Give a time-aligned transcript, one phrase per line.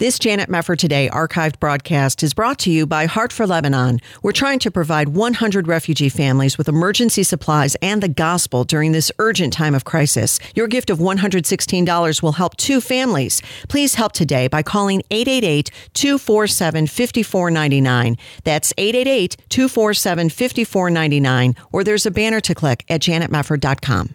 [0.00, 3.98] This Janet Mefford Today archived broadcast is brought to you by Heart for Lebanon.
[4.22, 9.10] We're trying to provide 100 refugee families with emergency supplies and the gospel during this
[9.18, 10.38] urgent time of crisis.
[10.54, 13.42] Your gift of $116 will help two families.
[13.68, 18.16] Please help today by calling 888 247 5499.
[18.44, 24.14] That's 888 247 5499, or there's a banner to click at janetmefford.com.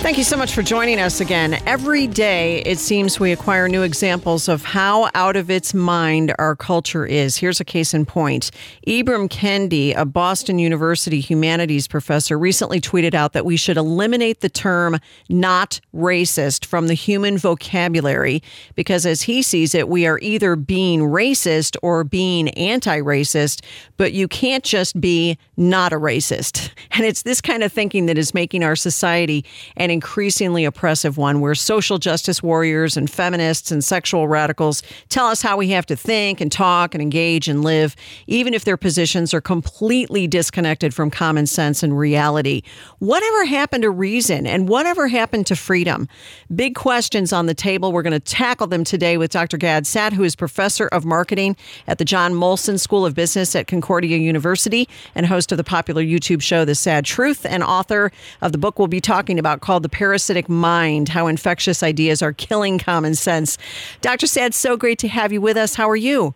[0.00, 1.60] Thank you so much for joining us again.
[1.66, 6.54] Every day, it seems we acquire new examples of how out of its mind our
[6.54, 7.36] culture is.
[7.36, 8.52] Here's a case in point.
[8.86, 14.48] Ibram Kendi, a Boston University humanities professor, recently tweeted out that we should eliminate the
[14.48, 14.98] term
[15.28, 18.40] not racist from the human vocabulary
[18.76, 23.64] because, as he sees it, we are either being racist or being anti racist,
[23.96, 26.70] but you can't just be not a racist.
[26.98, 29.44] And it's this kind of thinking that is making our society
[29.76, 35.42] an increasingly oppressive one where social justice warriors and feminists and sexual radicals tell us
[35.42, 39.32] how we have to think and talk and engage and live, even if their positions
[39.32, 42.62] are completely disconnected from common sense and reality.
[42.98, 46.08] Whatever happened to reason and whatever happened to freedom?
[46.54, 47.92] Big questions on the table.
[47.92, 49.56] We're going to tackle them today with Dr.
[49.56, 53.66] Gad Saad, who is professor of marketing at the John Molson School of Business at
[53.66, 58.52] Concordia University and host of the popular YouTube show, The Saad Truth, and author of
[58.52, 62.78] the book we'll be talking about called The Parasitic Mind How Infectious Ideas Are Killing
[62.78, 63.58] Common Sense.
[64.00, 64.26] Dr.
[64.26, 65.74] Saad, so great to have you with us.
[65.74, 66.34] How are you?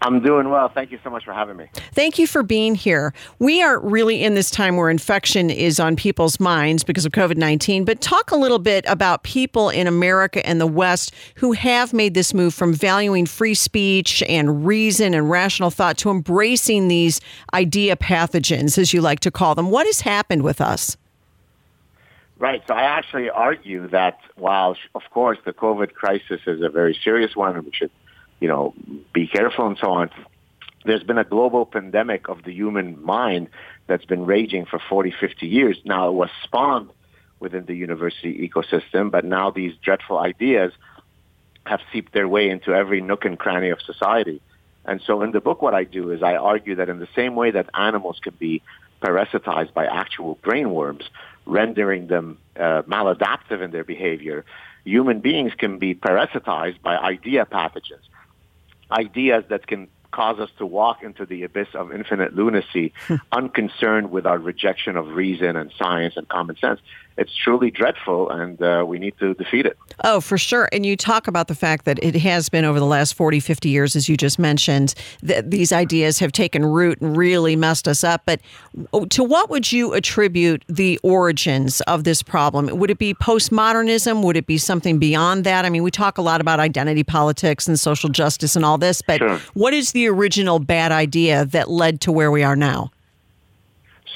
[0.00, 0.68] I'm doing well.
[0.68, 1.66] Thank you so much for having me.
[1.92, 3.12] Thank you for being here.
[3.38, 7.36] We are really in this time where infection is on people's minds because of COVID
[7.36, 11.92] 19, but talk a little bit about people in America and the West who have
[11.92, 17.20] made this move from valuing free speech and reason and rational thought to embracing these
[17.52, 19.70] idea pathogens, as you like to call them.
[19.70, 20.96] What has happened with us?
[22.38, 22.62] Right.
[22.68, 27.34] So I actually argue that while, of course, the COVID crisis is a very serious
[27.34, 27.90] one and we should
[28.40, 28.74] you know,
[29.12, 30.10] be careful and so on.
[30.84, 33.48] There's been a global pandemic of the human mind
[33.86, 35.78] that's been raging for 40, 50 years.
[35.84, 36.90] Now it was spawned
[37.40, 40.72] within the university ecosystem, but now these dreadful ideas
[41.66, 44.40] have seeped their way into every nook and cranny of society.
[44.84, 47.34] And so in the book, what I do is I argue that in the same
[47.34, 48.62] way that animals can be
[49.02, 51.08] parasitized by actual brain worms,
[51.48, 54.44] rendering them uh, maladaptive in their behavior,
[54.84, 58.06] human beings can be parasitized by idea pathogens.
[58.90, 62.92] Ideas that can cause us to walk into the abyss of infinite lunacy,
[63.32, 66.80] unconcerned with our rejection of reason and science and common sense
[67.18, 69.76] it's truly dreadful, and uh, we need to defeat it.
[70.04, 70.68] Oh, for sure.
[70.72, 73.68] And you talk about the fact that it has been over the last 40, 50
[73.68, 78.04] years, as you just mentioned, that these ideas have taken root and really messed us
[78.04, 78.22] up.
[78.24, 78.40] But
[78.92, 82.66] oh, to what would you attribute the origins of this problem?
[82.78, 84.22] Would it be postmodernism?
[84.22, 85.64] Would it be something beyond that?
[85.64, 89.02] I mean, we talk a lot about identity politics and social justice and all this,
[89.02, 89.40] but sure.
[89.54, 92.92] what is the original bad idea that led to where we are now?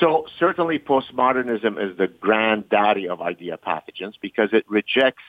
[0.02, 5.22] So certainly postmodernism is the granddaddy of idea pathogens because it rejects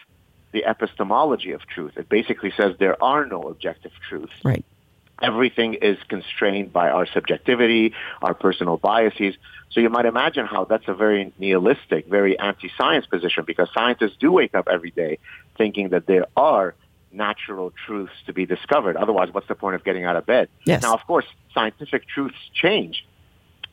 [0.51, 1.91] the epistemology of truth.
[1.95, 4.33] It basically says there are no objective truths.
[4.43, 4.65] Right.
[5.21, 9.35] Everything is constrained by our subjectivity, our personal biases.
[9.69, 14.31] So you might imagine how that's a very nihilistic, very anti-science position because scientists do
[14.31, 15.19] wake up every day
[15.55, 16.73] thinking that there are
[17.11, 18.97] natural truths to be discovered.
[18.97, 20.49] Otherwise, what's the point of getting out of bed?
[20.65, 20.81] Yes.
[20.81, 23.05] Now, of course, scientific truths change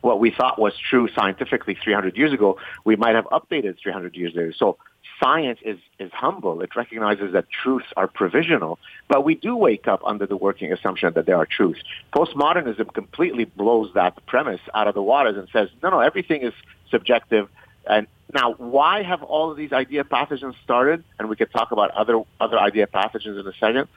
[0.01, 4.33] what we thought was true scientifically 300 years ago, we might have updated 300 years
[4.35, 4.53] later.
[4.57, 4.79] So
[5.23, 6.63] science is, is humble.
[6.63, 8.79] It recognizes that truths are provisional,
[9.09, 11.81] but we do wake up under the working assumption that there are truths.
[12.15, 16.55] Postmodernism completely blows that premise out of the waters and says, no, no, everything is
[16.91, 17.49] subjective.
[17.89, 21.03] And now, why have all of these idea pathogens started?
[21.19, 23.89] And we could talk about other, other idea pathogens in a second.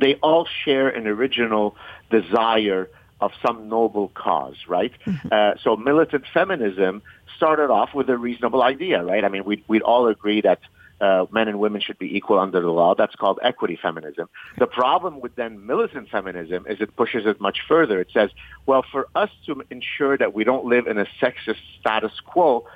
[0.00, 1.76] They all share an original
[2.10, 2.88] desire
[3.20, 4.92] of some noble cause, right?
[5.06, 5.28] Mm-hmm.
[5.30, 7.02] Uh, so militant feminism
[7.36, 9.24] started off with a reasonable idea, right?
[9.24, 10.60] I mean, we'd, we'd all agree that
[11.00, 12.94] uh, men and women should be equal under the law.
[12.94, 14.28] That's called equity feminism.
[14.58, 18.00] The problem with then militant feminism is it pushes it much further.
[18.00, 18.30] It says,
[18.66, 22.66] well, for us to ensure that we don't live in a sexist status quo,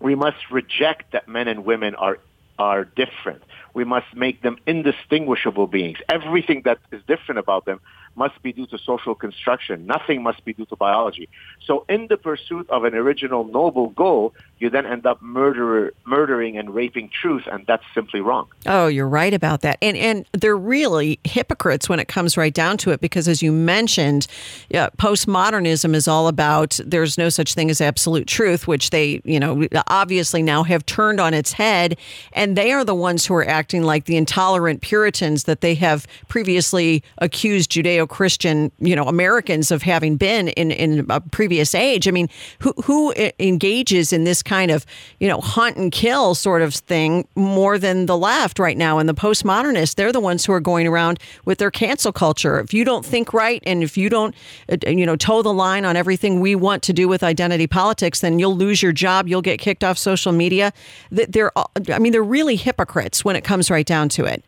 [0.00, 2.18] we must reject that men and women are
[2.58, 3.42] are different.
[3.74, 5.98] We must make them indistinguishable beings.
[6.08, 7.80] Everything that is different about them
[8.16, 9.86] must be due to social construction.
[9.86, 11.28] Nothing must be due to biology.
[11.64, 16.56] So in the pursuit of an original noble goal, you then end up murder, murdering
[16.56, 18.48] and raping truth, and that's simply wrong.
[18.64, 19.76] Oh, you're right about that.
[19.82, 23.52] And and they're really hypocrites when it comes right down to it, because as you
[23.52, 24.26] mentioned,
[24.70, 29.38] yeah, postmodernism is all about there's no such thing as absolute truth, which they, you
[29.38, 31.98] know, obviously now have turned on its head,
[32.32, 36.06] and they are the ones who are acting like the intolerant Puritans that they have
[36.28, 37.70] previously accused
[38.06, 42.08] Judeo-Christian, you know, Americans of having been in in a previous age.
[42.08, 42.28] I mean,
[42.60, 44.86] who who engages in this kind of,
[45.20, 49.08] you know, hunt and kill sort of thing more than the left right now and
[49.08, 49.94] the postmodernists.
[49.94, 52.58] They're the ones who are going around with their cancel culture.
[52.60, 54.34] If you don't think right and if you don't,
[54.70, 58.20] uh, you know, toe the line on everything we want to do with identity politics,
[58.20, 59.28] then you'll lose your job.
[59.28, 60.72] You'll get kicked off social media.
[61.10, 61.52] They're,
[61.92, 64.44] I mean, they're really hypocrites when it comes right down to it.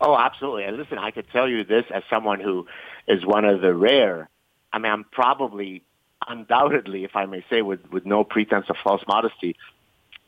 [0.00, 0.64] Oh, absolutely.
[0.64, 2.66] And listen, I could tell you this as someone who
[3.06, 4.28] is one of the rare.
[4.72, 5.82] I mean, I'm probably
[6.26, 9.56] undoubtedly, if I may say, with, with no pretense of false modesty,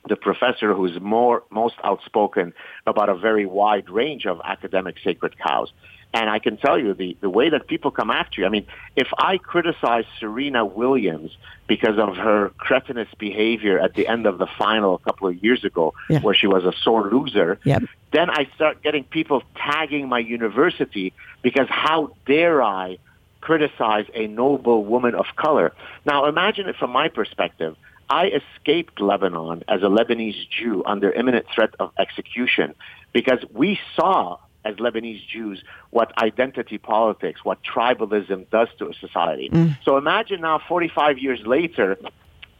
[0.08, 2.52] the professor who's more most outspoken
[2.86, 5.72] about a very wide range of academic sacred cows.
[6.12, 8.46] And I can tell you the, the way that people come after you.
[8.46, 8.66] I mean,
[8.96, 11.30] if I criticize Serena Williams
[11.68, 15.64] because of her cretinous behavior at the end of the final a couple of years
[15.64, 16.20] ago, yeah.
[16.20, 17.84] where she was a sore loser, yep.
[18.12, 21.12] then I start getting people tagging my university
[21.42, 22.98] because how dare I
[23.40, 25.72] criticize a noble woman of color.
[26.04, 27.76] Now imagine it from my perspective.
[28.08, 32.74] I escaped Lebanon as a Lebanese Jew under imminent threat of execution
[33.12, 39.48] because we saw as Lebanese Jews what identity politics, what tribalism does to a society.
[39.50, 39.78] Mm.
[39.84, 41.98] So imagine now 45 years later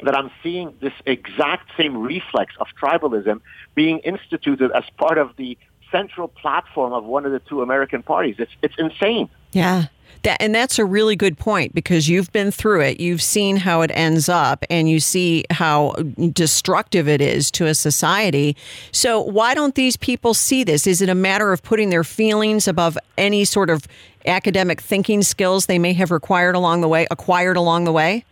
[0.03, 3.41] that I'm seeing this exact same reflex of tribalism
[3.75, 5.59] being instituted as part of the
[5.91, 8.37] central platform of one of the two American parties.
[8.39, 9.29] It's it's insane.
[9.53, 9.87] Yeah.
[10.23, 13.01] That, and that's a really good point because you've been through it.
[13.01, 15.93] You've seen how it ends up and you see how
[16.33, 18.55] destructive it is to a society.
[18.93, 20.87] So, why don't these people see this?
[20.87, 23.87] Is it a matter of putting their feelings above any sort of
[24.27, 28.25] academic thinking skills they may have required along the way, acquired along the way?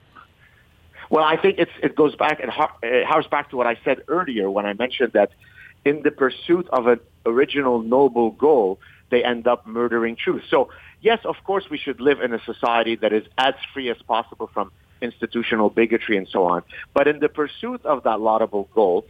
[1.10, 4.66] Well, I think it goes back, it harks back to what I said earlier when
[4.66, 5.30] I mentioned that
[5.84, 8.78] in the pursuit of an original noble goal,
[9.10, 10.42] they end up murdering truth.
[10.50, 10.68] So
[11.00, 14.50] yes, of course, we should live in a society that is as free as possible
[14.52, 16.62] from institutional bigotry and so on.
[16.94, 19.06] But in the pursuit of that laudable goal,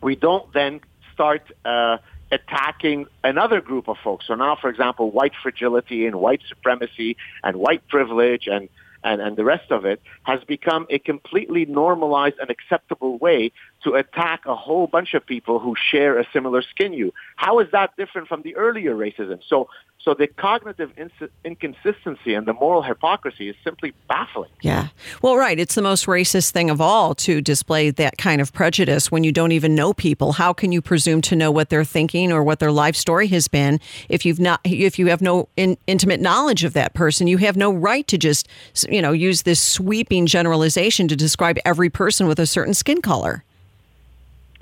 [0.00, 0.80] we don't then
[1.12, 1.98] start uh,
[2.30, 4.26] attacking another group of folks.
[4.26, 8.68] So now, for example, white fragility and white supremacy and white privilege and
[9.04, 13.52] and, and the rest of it has become a completely normalized and acceptable way
[13.86, 17.14] to attack a whole bunch of people who share a similar skin you.
[17.36, 19.38] How is that different from the earlier racism?
[19.48, 19.68] So,
[20.00, 20.90] so the cognitive
[21.44, 24.50] inconsistency and the moral hypocrisy is simply baffling.
[24.60, 24.88] Yeah.
[25.22, 25.60] Well, right.
[25.60, 29.30] It's the most racist thing of all to display that kind of prejudice when you
[29.30, 30.32] don't even know people.
[30.32, 33.46] How can you presume to know what they're thinking or what their life story has
[33.46, 33.78] been
[34.08, 37.28] if you've not if you have no in, intimate knowledge of that person?
[37.28, 38.48] You have no right to just
[38.88, 43.44] you know use this sweeping generalization to describe every person with a certain skin color.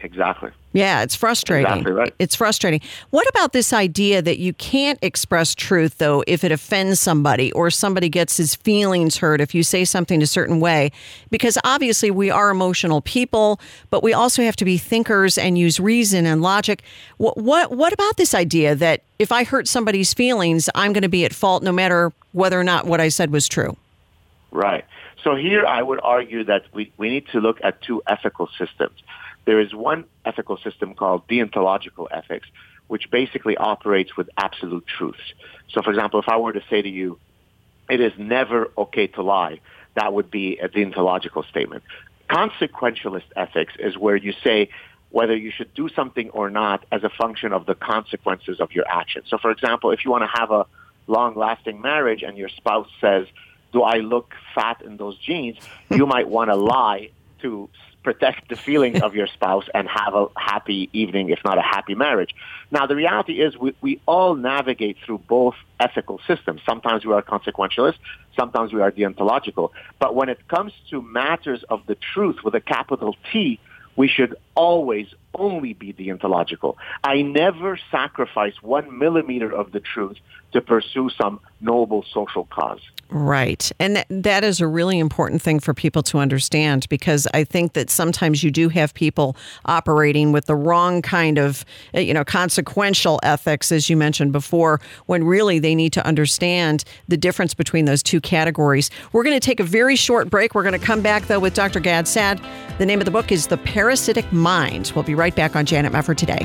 [0.04, 0.50] Exactly.
[0.74, 1.66] Yeah, it's frustrating.
[1.66, 2.14] Exactly right.
[2.18, 2.82] It's frustrating.
[3.08, 7.70] What about this idea that you can't express truth, though, if it offends somebody or
[7.70, 10.92] somebody gets his feelings hurt if you say something a certain way?
[11.30, 13.58] Because obviously we are emotional people,
[13.88, 16.82] but we also have to be thinkers and use reason and logic.
[17.16, 21.08] What, what, what about this idea that if I hurt somebody's feelings, I'm going to
[21.08, 23.74] be at fault no matter whether or not what I said was true?
[24.50, 24.84] Right.
[25.22, 29.02] So here I would argue that we, we need to look at two ethical systems.
[29.44, 32.48] There is one ethical system called deontological ethics,
[32.86, 35.34] which basically operates with absolute truths.
[35.70, 37.18] So, for example, if I were to say to you,
[37.88, 39.60] it is never okay to lie,
[39.94, 41.82] that would be a deontological statement.
[42.30, 44.70] Consequentialist ethics is where you say
[45.10, 48.84] whether you should do something or not as a function of the consequences of your
[48.88, 49.26] actions.
[49.28, 50.66] So, for example, if you want to have a
[51.06, 53.26] long-lasting marriage and your spouse says,
[53.72, 55.58] do I look fat in those jeans?
[55.90, 57.10] You might want to lie
[57.42, 57.68] to
[58.04, 61.94] protect the feelings of your spouse and have a happy evening, if not a happy
[61.94, 62.34] marriage.
[62.70, 66.60] Now, the reality is we, we all navigate through both ethical systems.
[66.64, 67.96] Sometimes we are consequentialist,
[68.36, 69.70] sometimes we are deontological.
[69.98, 73.58] But when it comes to matters of the truth with a capital T,
[73.96, 76.76] we should always only be deontological.
[77.02, 80.18] I never sacrifice one millimeter of the truth
[80.52, 82.80] to pursue some noble social cause.
[83.10, 83.70] Right.
[83.78, 87.74] And th- that is a really important thing for people to understand because I think
[87.74, 92.24] that sometimes you do have people operating with the wrong kind of, uh, you know,
[92.24, 97.84] consequential ethics, as you mentioned before, when really they need to understand the difference between
[97.84, 98.90] those two categories.
[99.12, 100.54] We're going to take a very short break.
[100.54, 101.80] We're going to come back, though, with Dr.
[101.80, 102.40] Gad Saad.
[102.78, 104.92] The name of the book is The Parasitic Mind.
[104.94, 106.44] We'll be right back on Janet Mefford today.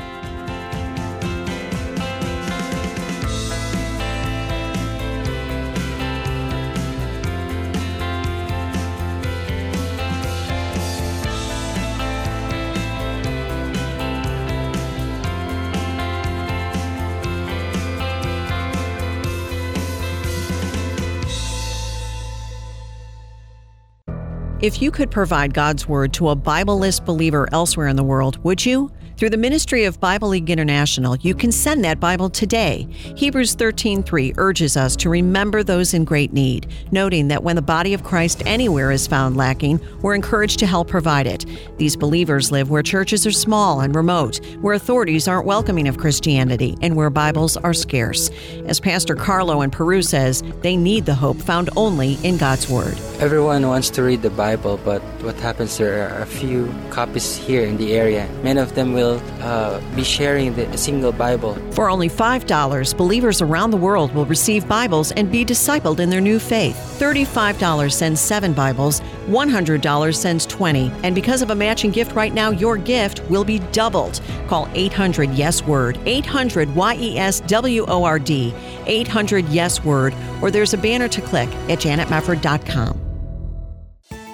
[24.62, 28.66] If you could provide God's Word to a Bibleless believer elsewhere in the world, would
[28.66, 28.90] you?
[29.20, 32.88] Through the ministry of Bible League International, you can send that Bible today.
[33.16, 37.92] Hebrews 13:3 urges us to remember those in great need, noting that when the body
[37.92, 41.44] of Christ anywhere is found lacking, we're encouraged to help provide it.
[41.76, 46.78] These believers live where churches are small and remote, where authorities aren't welcoming of Christianity,
[46.80, 48.30] and where Bibles are scarce.
[48.64, 52.96] As Pastor Carlo in Peru says, they need the hope found only in God's Word.
[53.18, 57.66] Everyone wants to read the Bible, but what happens there are a few copies here
[57.66, 58.26] in the area.
[58.42, 61.54] Many of them will will uh, be sharing the single Bible.
[61.72, 66.20] For only $5, believers around the world will receive Bibles and be discipled in their
[66.20, 66.76] new faith.
[66.98, 70.92] $35 sends seven Bibles, $100 sends 20.
[71.02, 74.20] And because of a matching gift right now, your gift will be doubled.
[74.48, 78.54] Call 800 Yes Word, 800 Y E S W O R D,
[78.86, 83.00] 800 Yes Word, or there's a banner to click at janetmefford.com.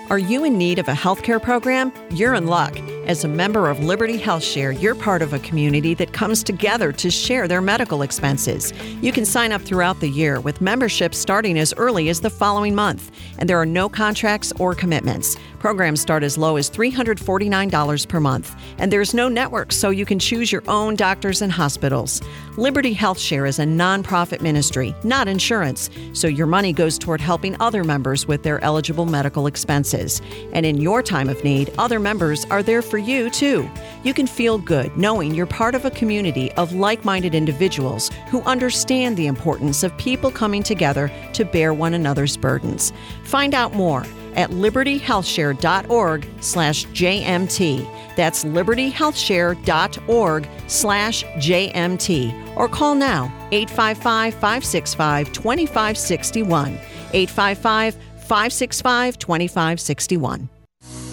[0.09, 1.92] Are you in need of a healthcare program?
[2.11, 2.80] You're in luck.
[3.07, 7.09] As a member of Liberty HealthShare, you're part of a community that comes together to
[7.09, 8.73] share their medical expenses.
[9.01, 12.75] You can sign up throughout the year with membership starting as early as the following
[12.75, 15.37] month, and there are no contracts or commitments.
[15.61, 20.19] Programs start as low as $349 per month, and there's no network, so you can
[20.19, 22.21] choose your own doctors and hospitals.
[22.57, 27.85] Liberty HealthShare is a nonprofit ministry, not insurance, so your money goes toward helping other
[27.85, 30.23] members with their eligible medical expenses.
[30.53, 33.69] And in your time of need, other members are there for you too.
[34.03, 38.41] You can feel good knowing you're part of a community of like minded individuals who
[38.43, 42.93] understand the importance of people coming together to bear one another's burdens.
[43.25, 48.17] Find out more at libertyhealthshare.org slash JMT.
[48.17, 52.57] That's libertyhealthshare.org slash JMT.
[52.57, 56.79] Or call now 855 565 2561.
[57.12, 60.49] 855 565 2561.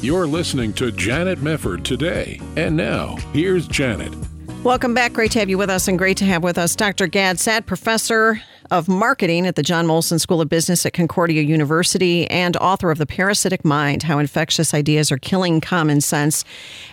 [0.04, 2.42] You're listening to Janet Mefford today.
[2.58, 4.14] And now, here's Janet.
[4.62, 5.14] Welcome back.
[5.14, 7.08] Great to have you with us, and great to have with us Dr.
[7.08, 12.28] Gad Saad, professor of marketing at the John Molson School of Business at Concordia University
[12.30, 16.46] and author of The Parasitic Mind How Infectious Ideas Are Killing Common Sense.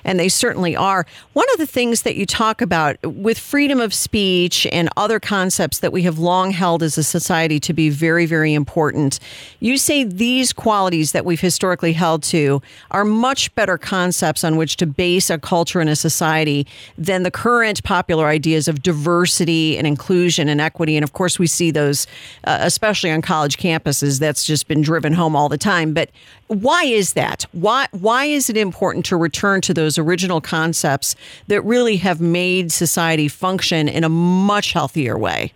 [0.04, 1.06] And they certainly are.
[1.32, 5.78] One of the things that you talk about with freedom of speech and other concepts
[5.80, 9.20] that we have long held as a society to be very, very important,
[9.60, 14.76] you say these qualities that we've historically held to are much better concepts on which
[14.78, 19.86] to base a culture and a society than the current popular ideas of diversity and
[19.86, 20.96] inclusion and equity.
[20.96, 22.06] And of course, we see those,
[22.44, 24.18] uh, especially on college campuses.
[24.18, 25.92] That's just been driven home all the time.
[25.92, 26.10] But
[26.46, 27.44] why is that?
[27.52, 31.14] Why why is it important to return to those original concepts
[31.48, 35.52] that really have made society function in a much healthier way?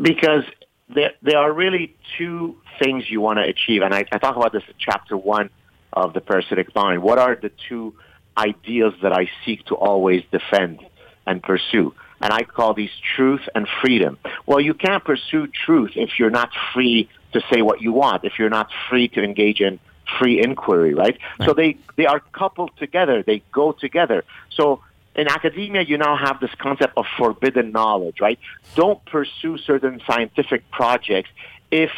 [0.00, 0.44] Because
[0.94, 4.52] there, there are really two things you want to achieve, and I, I talk about
[4.52, 5.50] this in chapter one
[5.92, 7.02] of the parasitic mind.
[7.02, 7.94] What are the two
[8.38, 10.80] ideals that I seek to always defend
[11.26, 11.94] and pursue?
[12.20, 14.18] And I call these truth and freedom.
[14.46, 18.38] Well, you can't pursue truth if you're not free to say what you want, if
[18.38, 19.78] you're not free to engage in
[20.18, 21.18] free inquiry, right?
[21.38, 21.46] right?
[21.46, 23.22] So they, they are coupled together.
[23.22, 24.24] They go together.
[24.50, 24.82] So
[25.14, 28.38] in academia, you now have this concept of forbidden knowledge, right?
[28.74, 31.30] Don't pursue certain scientific projects
[31.70, 31.90] if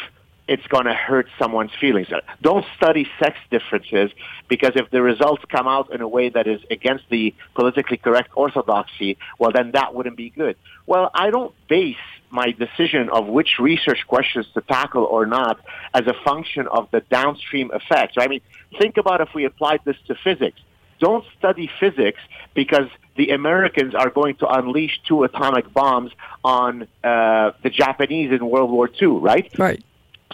[0.47, 2.07] it's going to hurt someone's feelings.
[2.41, 4.11] Don't study sex differences
[4.47, 8.31] because if the results come out in a way that is against the politically correct
[8.35, 10.57] orthodoxy, well, then that wouldn't be good.
[10.85, 11.95] Well, I don't base
[12.29, 15.59] my decision of which research questions to tackle or not
[15.93, 18.15] as a function of the downstream effects.
[18.17, 18.41] I mean,
[18.79, 20.59] think about if we applied this to physics.
[20.99, 22.19] Don't study physics
[22.53, 26.11] because the Americans are going to unleash two atomic bombs
[26.43, 29.51] on uh, the Japanese in World War II, right?
[29.57, 29.83] Right.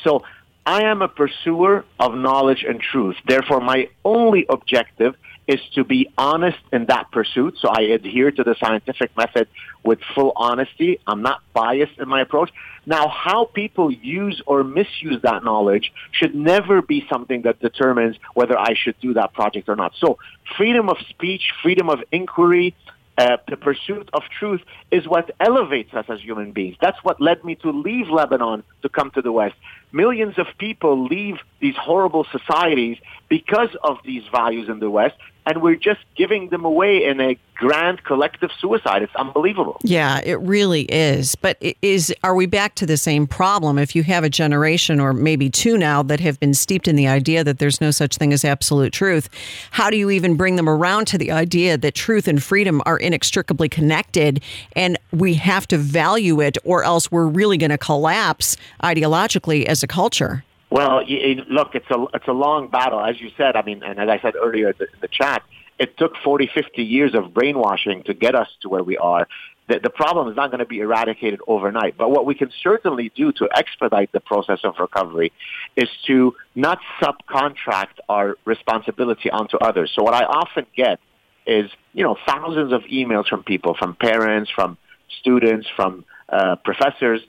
[0.03, 0.23] So
[0.65, 3.15] I am a pursuer of knowledge and truth.
[3.27, 5.15] Therefore, my only objective
[5.47, 7.57] is to be honest in that pursuit.
[7.59, 9.47] So I adhere to the scientific method
[9.83, 10.99] with full honesty.
[11.07, 12.51] I'm not biased in my approach.
[12.85, 18.57] Now, how people use or misuse that knowledge should never be something that determines whether
[18.57, 19.93] I should do that project or not.
[19.99, 20.19] So
[20.55, 22.75] freedom of speech, freedom of inquiry,
[23.17, 26.77] uh, the pursuit of truth is what elevates us as human beings.
[26.79, 29.55] That's what led me to leave Lebanon to come to the West.
[29.91, 32.97] Millions of people leave these horrible societies
[33.27, 37.37] because of these values in the West, and we're just giving them away in a
[37.55, 39.01] grand collective suicide.
[39.01, 39.79] It's unbelievable.
[39.83, 41.35] Yeah, it really is.
[41.35, 45.11] But is are we back to the same problem if you have a generation or
[45.11, 48.31] maybe two now that have been steeped in the idea that there's no such thing
[48.31, 49.29] as absolute truth?
[49.71, 52.97] How do you even bring them around to the idea that truth and freedom are
[52.97, 54.43] inextricably connected
[54.75, 59.83] and we have to value it or else we're really going to collapse ideologically as
[59.83, 60.43] a culture?
[60.69, 61.03] Well,
[61.49, 63.55] look, it's a it's a long battle, as you said.
[63.55, 65.41] I mean, and as I said earlier in the, in the chat,
[65.79, 69.27] it took 40, 50 years of brainwashing to get us to where we are.
[69.67, 71.97] The, the problem is not going to be eradicated overnight.
[71.97, 75.31] But what we can certainly do to expedite the process of recovery
[75.75, 79.91] is to not subcontract our responsibility onto others.
[79.95, 80.99] So what I often get
[81.47, 84.77] is, you know, thousands of emails from people, from parents, from
[85.19, 87.21] students, from uh, professors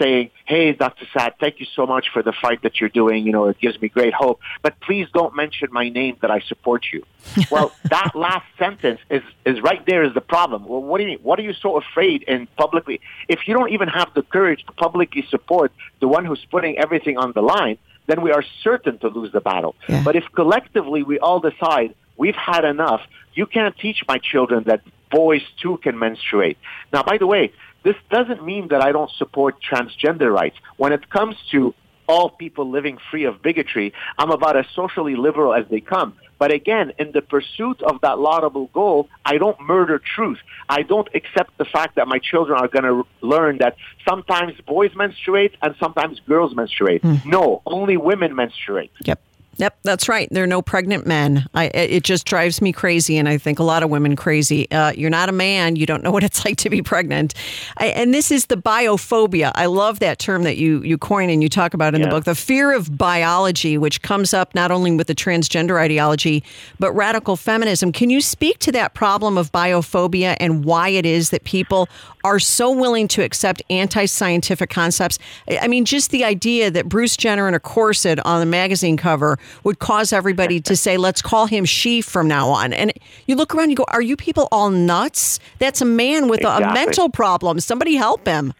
[0.00, 1.06] saying, hey, Dr.
[1.12, 3.26] Saad, thank you so much for the fight that you're doing.
[3.26, 4.40] You know, it gives me great hope.
[4.62, 7.04] But please don't mention my name that I support you.
[7.50, 10.66] well, that last sentence is, is right there is the problem.
[10.66, 11.18] Well, what do you mean?
[11.22, 13.00] What are you so afraid in publicly?
[13.28, 17.16] If you don't even have the courage to publicly support the one who's putting everything
[17.16, 19.74] on the line, then we are certain to lose the battle.
[19.88, 20.02] Yeah.
[20.04, 23.00] But if collectively we all decide we've had enough,
[23.34, 26.58] you can't teach my children that boys too can menstruate.
[26.92, 27.52] Now, by the way,
[27.86, 30.56] this doesn't mean that I don't support transgender rights.
[30.76, 31.72] When it comes to
[32.08, 36.14] all people living free of bigotry, I'm about as socially liberal as they come.
[36.36, 40.38] But again, in the pursuit of that laudable goal, I don't murder truth.
[40.68, 43.76] I don't accept the fact that my children are going to learn that
[44.06, 47.02] sometimes boys menstruate and sometimes girls menstruate.
[47.02, 47.24] Mm.
[47.24, 48.90] No, only women menstruate.
[49.04, 49.20] Yep.
[49.58, 50.28] Yep, that's right.
[50.30, 51.46] There are no pregnant men.
[51.54, 54.70] I, it just drives me crazy, and I think a lot of women crazy.
[54.70, 55.76] Uh, you're not a man.
[55.76, 57.34] You don't know what it's like to be pregnant.
[57.78, 59.52] I, and this is the biophobia.
[59.54, 62.06] I love that term that you you coin and you talk about in yeah.
[62.06, 62.24] the book.
[62.24, 66.44] The fear of biology, which comes up not only with the transgender ideology
[66.78, 67.92] but radical feminism.
[67.92, 71.88] Can you speak to that problem of biophobia and why it is that people
[72.26, 75.18] are so willing to accept anti-scientific concepts?
[75.48, 79.38] I mean, just the idea that Bruce Jenner in a corset on the magazine cover
[79.62, 82.72] would cause everybody to say, let's call him she from now on.
[82.72, 82.92] And
[83.26, 85.38] you look around, you go, are you people all nuts?
[85.60, 86.64] That's a man with exactly.
[86.64, 87.60] a, a mental problem.
[87.60, 88.52] Somebody help him.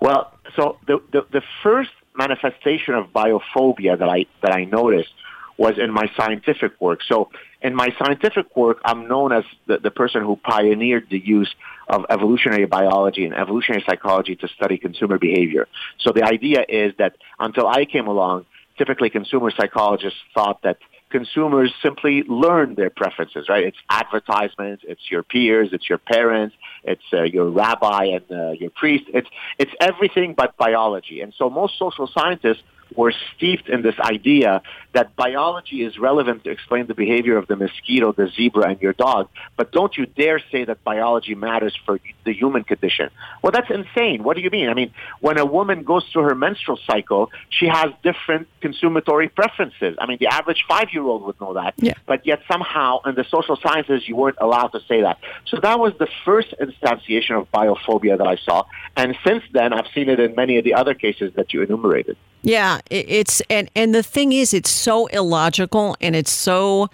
[0.00, 5.14] Well, so the, the, the first manifestation of biophobia that I, that I noticed
[5.56, 7.00] was in my scientific work.
[7.08, 7.30] So
[7.62, 11.52] in my scientific work, I'm known as the, the person who pioneered the use
[11.88, 15.66] of evolutionary biology and evolutionary psychology to study consumer behavior.
[15.98, 18.46] So the idea is that until I came along,
[18.76, 20.78] typically consumer psychologists thought that
[21.10, 23.64] consumers simply learn their preferences, right?
[23.64, 28.70] It's advertisements, it's your peers, it's your parents, it's uh, your rabbi and uh, your
[28.70, 29.04] priest.
[29.12, 31.20] It's it's everything but biology.
[31.20, 32.62] And so most social scientists
[32.94, 37.56] were steeped in this idea that biology is relevant to explain the behavior of the
[37.56, 42.00] mosquito, the zebra, and your dog, but don't you dare say that biology matters for
[42.24, 43.10] the human condition.
[43.42, 44.22] Well, that's insane.
[44.22, 44.68] What do you mean?
[44.68, 49.96] I mean, when a woman goes through her menstrual cycle, she has different consumatory preferences.
[50.00, 51.94] I mean, the average five-year-old would know that, yeah.
[52.06, 55.18] but yet somehow in the social sciences, you weren't allowed to say that.
[55.46, 58.64] So that was the first instantiation of biophobia that I saw,
[58.96, 62.16] and since then, I've seen it in many of the other cases that you enumerated.
[62.42, 66.88] Yeah, it's and and the thing is, it's so illogical and it's so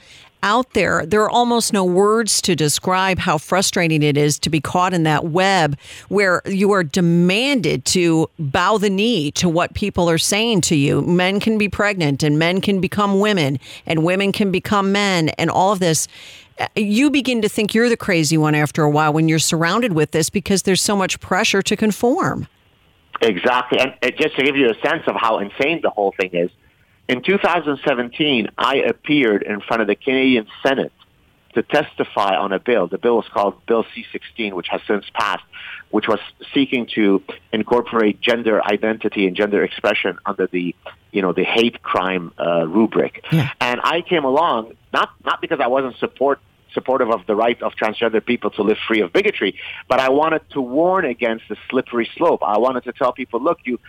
[0.45, 1.07] out there.
[1.07, 5.03] There are almost no words to describe how frustrating it is to be caught in
[5.05, 5.77] that web
[6.09, 11.01] where you are demanded to bow the knee to what people are saying to you.
[11.01, 15.51] Men can be pregnant and men can become women and women can become men and
[15.51, 16.07] all of this.
[16.77, 20.11] You begin to think you're the crazy one after a while when you're surrounded with
[20.11, 22.49] this because there's so much pressure to conform.
[23.21, 23.79] Exactly.
[23.81, 26.51] And just to give you a sense of how insane the whole thing is,
[27.09, 30.93] in 2017, I appeared in front of the Canadian Senate
[31.55, 32.89] to testify on a bill.
[32.89, 35.45] The bill was called Bill C-16, which has since passed,
[35.91, 36.19] which was
[36.53, 37.23] seeking to
[37.53, 40.75] incorporate gender identity and gender expression under the,
[41.13, 43.25] you know, the hate crime uh, rubric.
[43.31, 43.51] Yeah.
[43.61, 46.41] And I came along not not because I wasn't support
[46.75, 49.59] supportive of the right of transgender people to live free of bigotry.
[49.89, 52.43] But I wanted to warn against the slippery slope.
[52.43, 53.81] I wanted to tell people, look, you,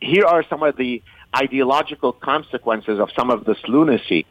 [0.00, 1.02] here are some of the
[1.34, 4.26] ideological consequences of some of this lunacy.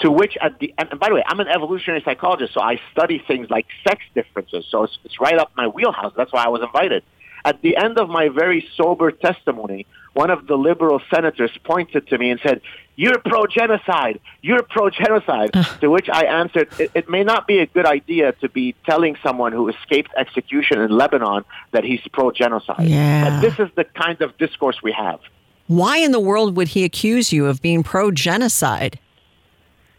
[0.00, 3.22] To which, at the and by the way, I'm an evolutionary psychologist, so I study
[3.28, 4.64] things like sex differences.
[4.70, 6.14] So it's, it's right up my wheelhouse.
[6.16, 7.02] That's why I was invited.
[7.44, 12.18] At the end of my very sober testimony, one of the liberal senators pointed to
[12.18, 12.60] me and said,
[12.96, 14.20] "You're pro-genocide.
[14.42, 18.48] You're pro-genocide." to which I answered, it, "It may not be a good idea to
[18.48, 23.30] be telling someone who escaped execution in Lebanon that he's pro-genocide." Yeah.
[23.30, 25.20] But this is the kind of discourse we have.
[25.66, 28.98] Why in the world would he accuse you of being pro genocide?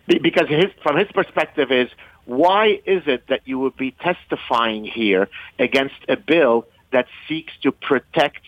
[0.05, 1.89] Because his, from his perspective is,
[2.25, 7.71] why is it that you would be testifying here against a bill that seeks to
[7.71, 8.41] protect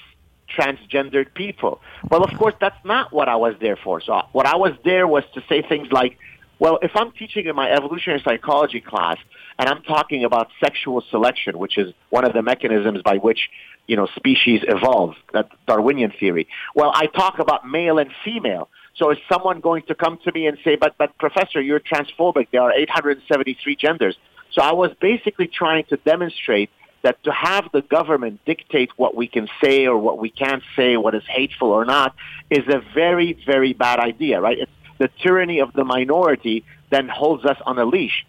[0.57, 1.81] transgendered people?
[2.09, 4.01] Well, of course, that's not what I was there for.
[4.01, 6.17] So what I was there was to say things like,
[6.59, 9.17] well, if I'm teaching in my evolutionary psychology class
[9.59, 13.49] and I'm talking about sexual selection, which is one of the mechanisms by which
[13.87, 16.47] you know species evolve, that Darwinian theory.
[16.73, 18.69] Well, I talk about male and female.
[18.95, 22.47] So is someone going to come to me and say, "But, but, professor, you're transphobic.
[22.51, 24.15] There are 873 genders."
[24.51, 26.69] So I was basically trying to demonstrate
[27.03, 30.97] that to have the government dictate what we can say or what we can't say,
[30.97, 32.15] what is hateful or not,
[32.49, 34.57] is a very, very bad idea, right?
[34.57, 38.25] It's the tyranny of the minority then holds us on a leash.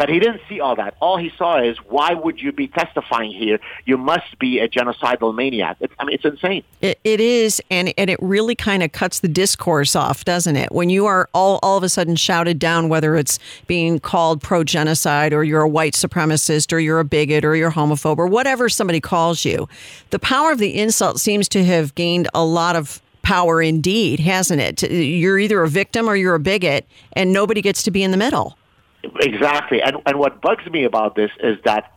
[0.00, 0.94] But he didn't see all that.
[1.00, 3.60] All he saw is, why would you be testifying here?
[3.84, 5.76] You must be a genocidal maniac.
[5.98, 6.64] I mean, it's insane.
[6.80, 10.72] It, it is, and, and it really kind of cuts the discourse off, doesn't it?
[10.72, 14.64] When you are all, all of a sudden shouted down, whether it's being called pro
[14.64, 18.70] genocide or you're a white supremacist or you're a bigot or you're homophobe or whatever
[18.70, 19.68] somebody calls you,
[20.08, 24.62] the power of the insult seems to have gained a lot of power indeed, hasn't
[24.62, 24.82] it?
[24.90, 28.16] You're either a victim or you're a bigot, and nobody gets to be in the
[28.16, 28.56] middle.
[29.02, 29.82] Exactly.
[29.82, 31.92] And, and what bugs me about this is that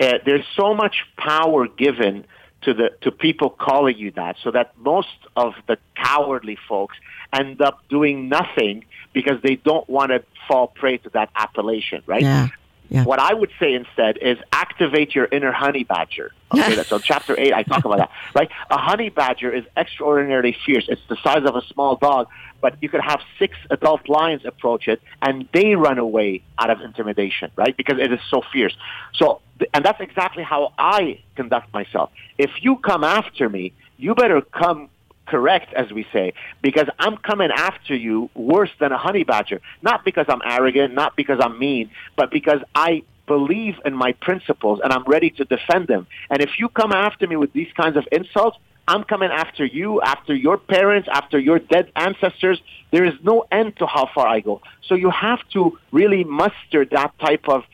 [0.00, 2.24] uh, there's so much power given
[2.62, 6.96] to the to people calling you that, so that most of the cowardly folks
[7.32, 12.22] end up doing nothing because they don't want to fall prey to that appellation, right?
[12.22, 12.48] Yeah.
[12.88, 13.04] Yeah.
[13.04, 16.32] What I would say instead is activate your inner honey badger.
[16.52, 18.10] Okay, so chapter eight, I talk about that.
[18.34, 20.86] Right, a honey badger is extraordinarily fierce.
[20.88, 22.28] It's the size of a small dog,
[22.60, 26.80] but you could have six adult lions approach it, and they run away out of
[26.80, 27.76] intimidation, right?
[27.76, 28.76] Because it is so fierce.
[29.14, 29.40] So,
[29.74, 32.10] and that's exactly how I conduct myself.
[32.38, 34.90] If you come after me, you better come
[35.26, 39.60] correct, as we say, because I'm coming after you worse than a honey badger.
[39.82, 44.80] Not because I'm arrogant, not because I'm mean, but because I believe in my principles
[44.82, 46.06] and I'm ready to defend them.
[46.30, 48.56] And if you come after me with these kinds of insults,
[48.88, 52.60] I'm coming after you, after your parents, after your dead ancestors.
[52.92, 54.62] There is no end to how far I go.
[54.86, 57.64] So you have to really muster that type of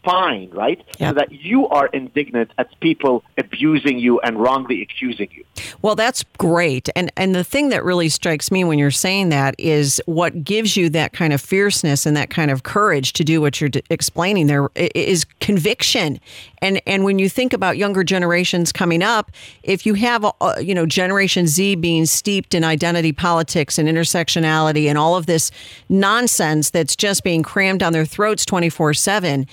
[0.00, 0.78] spine, right?
[0.98, 1.10] Yep.
[1.10, 5.44] So that you are indignant at people abusing you and wrongly accusing you.
[5.82, 6.88] Well, that's great.
[6.96, 10.76] And and the thing that really strikes me when you're saying that is what gives
[10.76, 13.82] you that kind of fierceness and that kind of courage to do what you're d-
[13.90, 16.20] explaining there is conviction.
[16.60, 19.30] And and when you think about younger generations coming up,
[19.62, 24.86] if you have a, you know generation Z being steeped in identity politics and intersectionality
[24.86, 25.50] and all of this
[25.88, 29.46] nonsense that's just being crammed down their throats 24/7,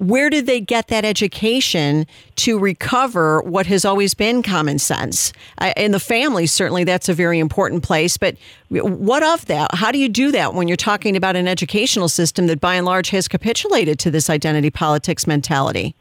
[0.00, 5.30] where did they get that education to recover what has always been common sense?
[5.76, 8.16] In the family, certainly that's a very important place.
[8.16, 8.36] But
[8.70, 9.74] what of that?
[9.74, 12.86] How do you do that when you're talking about an educational system that by and
[12.86, 15.94] large has capitulated to this identity politics mentality?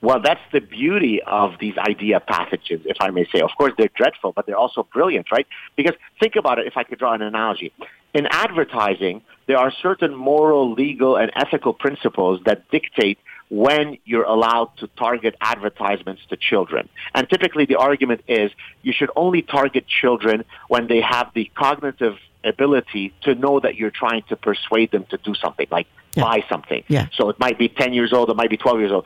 [0.00, 3.40] Well, that's the beauty of these idea pathogens, if I may say.
[3.40, 5.46] Of course, they're dreadful, but they're also brilliant, right?
[5.76, 7.70] Because think about it, if I could draw an analogy.
[8.14, 13.18] In advertising, there are certain moral, legal, and ethical principles that dictate
[13.50, 16.88] when you're allowed to target advertisements to children.
[17.14, 18.50] And typically the argument is
[18.82, 23.90] you should only target children when they have the cognitive ability to know that you're
[23.90, 26.24] trying to persuade them to do something, like Yeah.
[26.24, 26.84] buy something.
[26.88, 27.06] Yeah.
[27.14, 29.04] So it might be 10 years old, it might be 12 years old.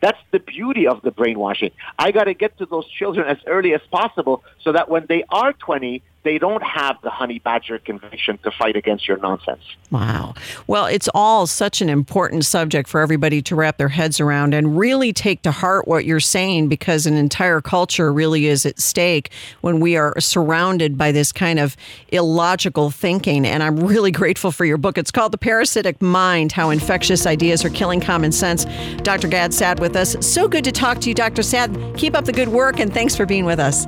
[0.00, 1.70] That's the beauty of the brainwashing.
[1.98, 5.24] I got to get to those children as early as possible so that when they
[5.30, 9.62] are 20, they don't have the honey badger conviction to fight against your nonsense.
[9.90, 10.34] Wow.
[10.66, 14.76] Well, it's all such an important subject for everybody to wrap their heads around and
[14.76, 19.30] really take to heart what you're saying because an entire culture really is at stake
[19.62, 23.46] when we are surrounded by this kind of illogical thinking.
[23.46, 24.98] And I'm really grateful for your book.
[24.98, 28.66] It's called The Parasitic Mind How Infectious Ideas Are Killing Common Sense.
[28.96, 29.28] Dr.
[29.28, 30.14] Gad Saad with us.
[30.20, 31.42] So good to talk to you, Dr.
[31.42, 31.96] Saad.
[31.96, 33.86] Keep up the good work and thanks for being with us.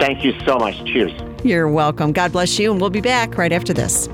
[0.00, 0.84] Thank you so much.
[0.84, 1.27] Cheers.
[1.44, 2.12] You're welcome.
[2.12, 2.72] God bless you.
[2.72, 4.08] And we'll be back right after this.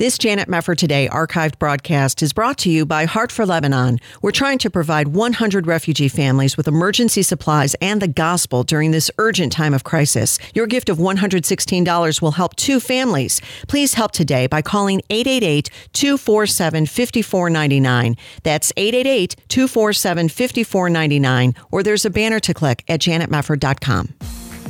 [0.00, 3.98] This Janet Mefford Today archived broadcast is brought to you by Heart for Lebanon.
[4.22, 9.10] We're trying to provide 100 refugee families with emergency supplies and the gospel during this
[9.18, 10.38] urgent time of crisis.
[10.54, 13.42] Your gift of $116 will help two families.
[13.68, 18.16] Please help today by calling 888 247 5499.
[18.42, 24.39] That's 888 247 5499, or there's a banner to click at janetmefford.com.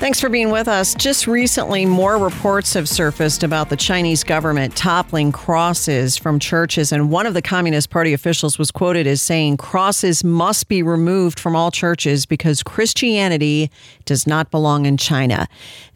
[0.00, 0.94] Thanks for being with us.
[0.94, 6.90] Just recently, more reports have surfaced about the Chinese government toppling crosses from churches.
[6.90, 11.38] And one of the Communist Party officials was quoted as saying crosses must be removed
[11.38, 13.70] from all churches because Christianity
[14.06, 15.46] does not belong in China.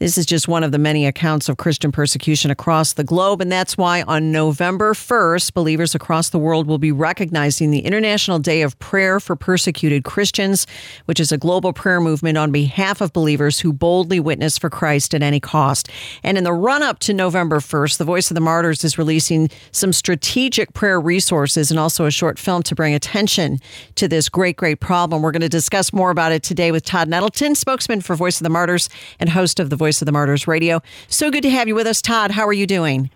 [0.00, 3.40] This is just one of the many accounts of Christian persecution across the globe.
[3.40, 8.38] And that's why on November 1st, believers across the world will be recognizing the International
[8.38, 10.66] Day of Prayer for Persecuted Christians,
[11.06, 14.68] which is a global prayer movement on behalf of believers who boldly boldly witness for
[14.68, 15.88] Christ at any cost.
[16.24, 19.48] And in the run up to November 1st, the Voice of the Martyrs is releasing
[19.70, 23.60] some strategic prayer resources and also a short film to bring attention
[23.94, 25.22] to this great, great problem.
[25.22, 28.42] We're going to discuss more about it today with Todd Nettleton, spokesman for Voice of
[28.42, 28.88] the Martyrs
[29.20, 30.82] and host of the Voice of the Martyrs radio.
[31.06, 32.32] So good to have you with us, Todd.
[32.32, 33.10] How are you doing?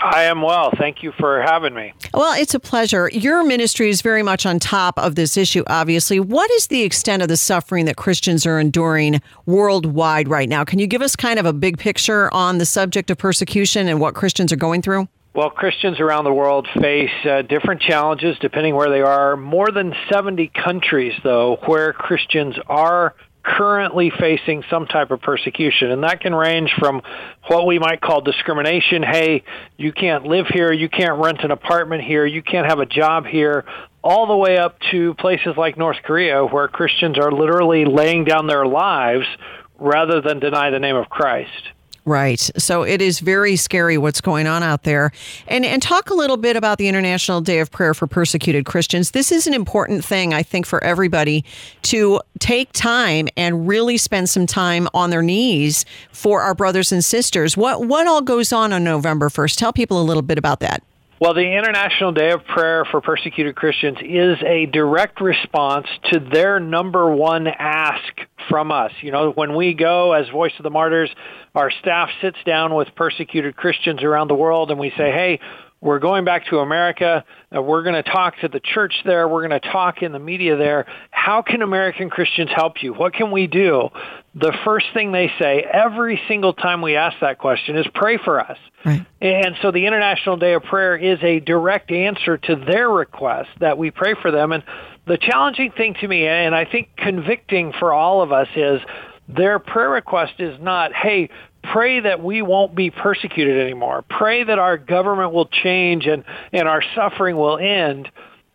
[0.00, 0.70] I am well.
[0.76, 1.92] Thank you for having me.
[2.14, 3.10] Well, it's a pleasure.
[3.12, 6.20] Your ministry is very much on top of this issue, obviously.
[6.20, 10.64] What is the extent of the suffering that Christians are enduring worldwide right now?
[10.64, 14.00] Can you give us kind of a big picture on the subject of persecution and
[14.00, 15.08] what Christians are going through?
[15.34, 19.36] Well, Christians around the world face uh, different challenges depending where they are.
[19.36, 23.14] More than 70 countries, though, where Christians are
[23.56, 25.90] currently facing some type of persecution.
[25.90, 27.02] And that can range from
[27.46, 29.02] what we might call discrimination.
[29.02, 29.44] Hey,
[29.76, 33.26] you can't live here, you can't rent an apartment here, you can't have a job
[33.26, 33.64] here,
[34.02, 38.46] all the way up to places like North Korea where Christians are literally laying down
[38.46, 39.26] their lives
[39.78, 41.72] rather than deny the name of Christ.
[42.04, 42.40] Right.
[42.56, 45.12] So it is very scary what's going on out there.
[45.46, 49.10] And and talk a little bit about the International Day of Prayer for Persecuted Christians.
[49.10, 51.44] This is an important thing I think for everybody
[51.82, 57.04] to take time and really spend some time on their knees for our brothers and
[57.04, 57.56] sisters.
[57.56, 59.56] What what all goes on on November 1st?
[59.56, 60.82] Tell people a little bit about that.
[61.20, 66.60] Well, the International Day of Prayer for Persecuted Christians is a direct response to their
[66.60, 68.92] number one ask from us.
[69.00, 71.10] You know, when we go as Voice of the Martyrs,
[71.56, 75.40] our staff sits down with persecuted Christians around the world and we say, hey,
[75.80, 77.24] we're going back to America.
[77.54, 79.28] Uh, we're going to talk to the church there.
[79.28, 80.86] We're going to talk in the media there.
[81.10, 82.92] How can American Christians help you?
[82.92, 83.88] What can we do?
[84.34, 88.40] The first thing they say every single time we ask that question is pray for
[88.40, 88.58] us.
[88.84, 89.06] Right.
[89.20, 93.78] And so the International Day of Prayer is a direct answer to their request that
[93.78, 94.52] we pray for them.
[94.52, 94.64] And
[95.06, 98.80] the challenging thing to me, and I think convicting for all of us, is
[99.28, 101.28] their prayer request is not, hey,
[101.72, 104.04] pray that we won't be persecuted anymore.
[104.08, 108.10] Pray that our government will change and, and our suffering will end.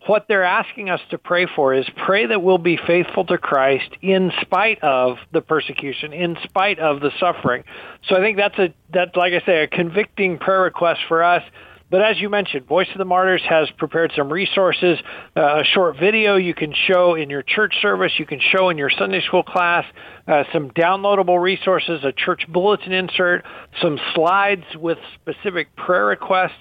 [0.06, 3.90] What they're asking us to pray for is pray that we'll be faithful to Christ
[4.02, 7.64] in spite of the persecution, in spite of the suffering.
[8.10, 11.44] So I think that's a that's like I say a convicting prayer request for us
[11.90, 14.98] but as you mentioned, Voice of the Martyrs has prepared some resources,
[15.36, 18.78] uh, a short video you can show in your church service, you can show in
[18.78, 19.86] your Sunday school class,
[20.28, 23.44] uh, some downloadable resources, a church bulletin insert,
[23.82, 26.54] some slides with specific prayer requests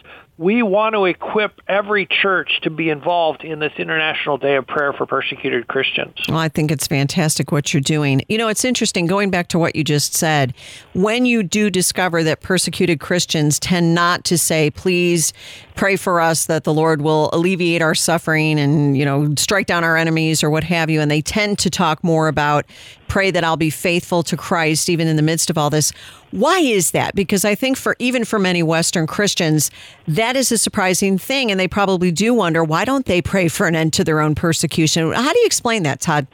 [0.42, 4.92] we want to equip every church to be involved in this International Day of Prayer
[4.92, 6.16] for Persecuted Christians.
[6.28, 8.22] Well, I think it's fantastic what you're doing.
[8.28, 10.52] You know, it's interesting going back to what you just said.
[10.94, 15.32] When you do discover that persecuted Christians tend not to say, please
[15.76, 19.84] pray for us that the Lord will alleviate our suffering and, you know, strike down
[19.84, 22.66] our enemies or what have you, and they tend to talk more about
[23.12, 25.92] pray that I'll be faithful to Christ even in the midst of all this.
[26.30, 27.14] Why is that?
[27.14, 29.70] Because I think for even for many Western Christians,
[30.08, 31.50] that is a surprising thing.
[31.50, 34.34] And they probably do wonder why don't they pray for an end to their own
[34.34, 35.12] persecution?
[35.12, 36.26] How do you explain that, Todd?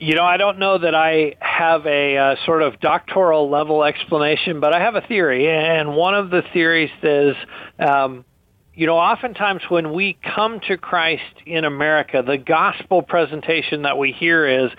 [0.00, 4.58] You know, I don't know that I have a uh, sort of doctoral level explanation,
[4.58, 5.50] but I have a theory.
[5.50, 7.36] And one of the theories is,
[7.78, 8.24] um,
[8.72, 14.12] you know, oftentimes when we come to Christ in America, the gospel presentation that we
[14.12, 14.70] hear is,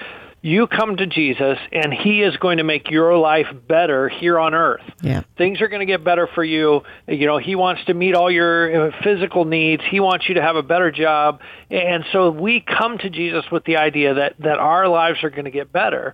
[0.45, 4.53] you come to Jesus and he is going to make your life better here on
[4.53, 4.83] earth.
[5.01, 5.23] Yeah.
[5.37, 6.81] Things are going to get better for you.
[7.07, 9.81] You know, he wants to meet all your uh, physical needs.
[9.89, 11.39] He wants you to have a better job.
[11.71, 15.45] And so we come to Jesus with the idea that that our lives are going
[15.45, 16.13] to get better.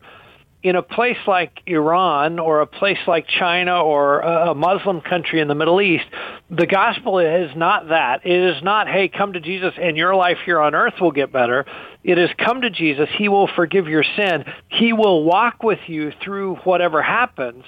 [0.62, 5.48] in a place like Iran or a place like China or a Muslim country in
[5.48, 6.04] the Middle East,
[6.50, 8.26] the gospel is not that.
[8.26, 11.32] It is not, hey, come to Jesus and your life here on earth will get
[11.32, 11.66] better.
[12.04, 13.10] It is come to Jesus.
[13.18, 14.46] He will forgive your sin.
[14.70, 17.66] He will walk with you through whatever happens.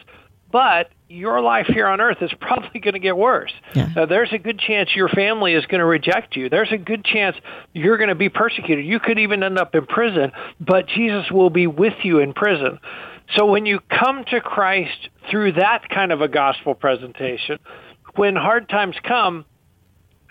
[0.51, 3.51] But your life here on earth is probably going to get worse.
[3.73, 3.89] Yeah.
[3.95, 6.49] Uh, there's a good chance your family is going to reject you.
[6.49, 7.35] There's a good chance
[7.73, 8.85] you're going to be persecuted.
[8.85, 12.79] You could even end up in prison, but Jesus will be with you in prison.
[13.35, 17.59] So when you come to Christ through that kind of a gospel presentation,
[18.15, 19.45] when hard times come,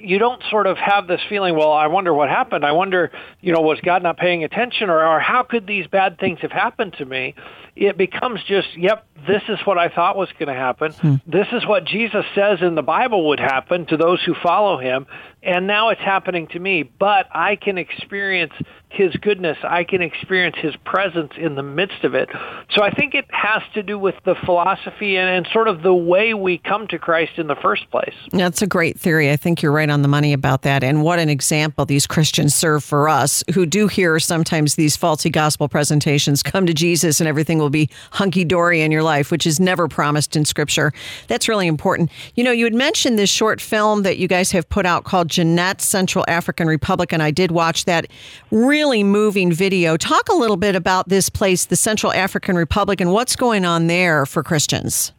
[0.01, 2.65] you don't sort of have this feeling, well, I wonder what happened.
[2.65, 3.11] I wonder,
[3.41, 6.53] you know, was God not paying attention or, or how could these bad things have
[6.53, 7.35] happened to me?
[7.77, 10.93] it becomes just, yep, this is what I thought was going to happen.
[10.93, 11.15] Hmm.
[11.27, 15.07] This is what Jesus says in the Bible would happen to those who follow him.
[15.43, 18.53] And now it's happening to me, but I can experience
[18.91, 19.57] his goodness.
[19.63, 22.29] I can experience his presence in the midst of it.
[22.71, 25.95] So I think it has to do with the philosophy and, and sort of the
[25.95, 28.15] way we come to Christ in the first place.
[28.33, 29.31] That's a great theory.
[29.31, 30.83] I think you're right on the money about that.
[30.83, 35.31] And what an example these Christians serve for us who do hear sometimes these faulty
[35.31, 39.47] gospel presentations come to Jesus and everything will be hunky dory in your life, which
[39.47, 40.93] is never promised in Scripture.
[41.29, 42.11] That's really important.
[42.35, 45.30] You know, you had mentioned this short film that you guys have put out called
[45.31, 48.07] Jeanette, Central African Republic, and I did watch that
[48.51, 49.97] really moving video.
[49.97, 53.87] Talk a little bit about this place, the Central African Republic, and what's going on
[53.87, 55.13] there for Christians.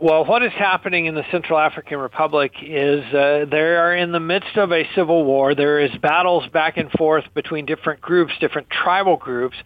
[0.00, 4.20] Well, what is happening in the Central African Republic is uh, they are in the
[4.20, 5.56] midst of a civil war.
[5.56, 9.56] There is battles back and forth between different groups, different tribal groups.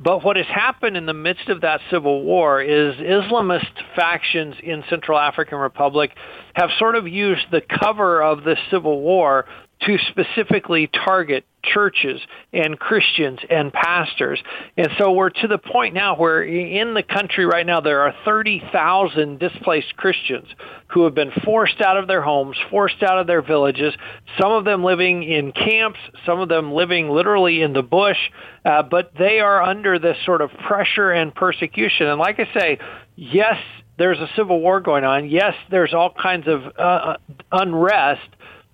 [0.00, 4.84] But what has happened in the midst of that civil war is Islamist factions in
[4.88, 6.12] Central African Republic
[6.54, 9.46] have sort of used the cover of the civil war
[9.82, 12.20] to specifically target churches
[12.52, 14.42] and Christians and pastors.
[14.76, 18.14] And so we're to the point now where in the country right now there are
[18.24, 20.48] 30,000 displaced Christians
[20.88, 23.94] who have been forced out of their homes, forced out of their villages,
[24.40, 28.18] some of them living in camps, some of them living literally in the bush,
[28.64, 32.06] uh, but they are under this sort of pressure and persecution.
[32.06, 32.78] And like I say,
[33.16, 33.56] yes,
[33.98, 35.28] there's a civil war going on.
[35.28, 37.16] Yes, there's all kinds of uh, uh
[37.52, 38.28] unrest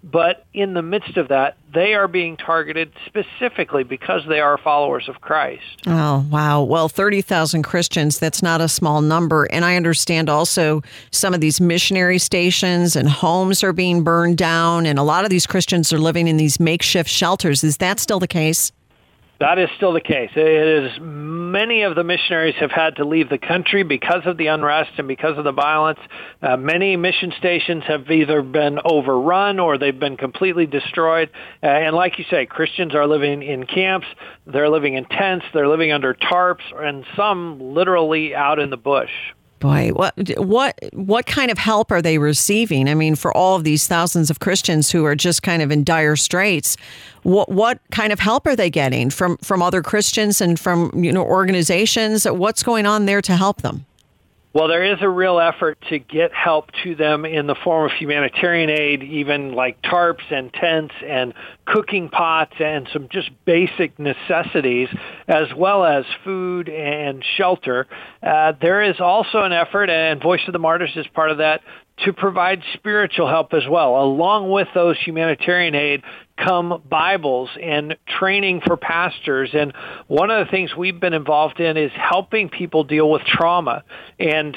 [0.04, 5.08] but in the midst of that, they are being targeted specifically because they are followers
[5.08, 5.62] of Christ.
[5.86, 6.62] Oh, wow.
[6.62, 9.44] Well, 30,000 Christians, that's not a small number.
[9.44, 14.84] And I understand also some of these missionary stations and homes are being burned down,
[14.84, 17.64] and a lot of these Christians are living in these makeshift shelters.
[17.64, 18.72] Is that still the case?
[19.40, 20.30] That is still the case.
[20.36, 24.46] It is many of the missionaries have had to leave the country because of the
[24.46, 25.98] unrest and because of the violence.
[26.40, 31.30] Uh, many mission stations have either been overrun or they've been completely destroyed.
[31.62, 34.06] Uh, and like you say, Christians are living in camps.
[34.46, 35.46] They're living in tents.
[35.52, 39.10] They're living under tarps, and some literally out in the bush.
[39.64, 42.86] Boy, what what what kind of help are they receiving?
[42.86, 45.84] I mean, for all of these thousands of Christians who are just kind of in
[45.84, 46.76] dire straits,
[47.22, 51.10] what what kind of help are they getting from from other Christians and from you
[51.10, 52.26] know organizations?
[52.26, 53.86] What's going on there to help them?
[54.54, 57.96] Well, there is a real effort to get help to them in the form of
[57.98, 61.34] humanitarian aid, even like tarps and tents and
[61.66, 64.88] cooking pots and some just basic necessities,
[65.26, 67.88] as well as food and shelter.
[68.22, 71.60] Uh, there is also an effort, and Voice of the Martyrs is part of that,
[72.04, 74.00] to provide spiritual help as well.
[74.00, 76.04] Along with those humanitarian aid
[76.36, 79.50] come Bibles and training for pastors.
[79.52, 79.72] And
[80.06, 83.84] one of the things we've been involved in is helping people deal with trauma
[84.18, 84.56] and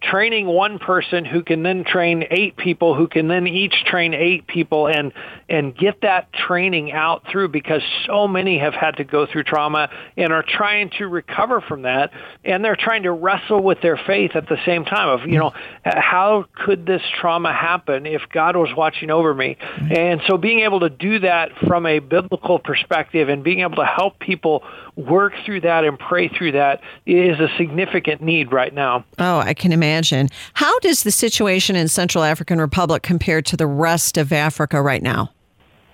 [0.00, 4.46] training one person who can then train eight people who can then each train eight
[4.46, 5.12] people and
[5.48, 9.90] and get that training out through because so many have had to go through trauma
[10.16, 12.10] and are trying to recover from that.
[12.44, 15.52] And they're trying to wrestle with their faith at the same time of you know
[15.84, 19.56] how could this trauma happen if God was watching over me?
[19.60, 19.92] Mm-hmm.
[19.92, 23.84] And so being able to do that from a biblical perspective and being able to
[23.84, 24.62] help people
[24.96, 29.04] work through that and pray through that is a significant need right now.
[29.18, 30.28] Oh, I can imagine.
[30.54, 35.02] How does the situation in Central African Republic compare to the rest of Africa right
[35.02, 35.30] now?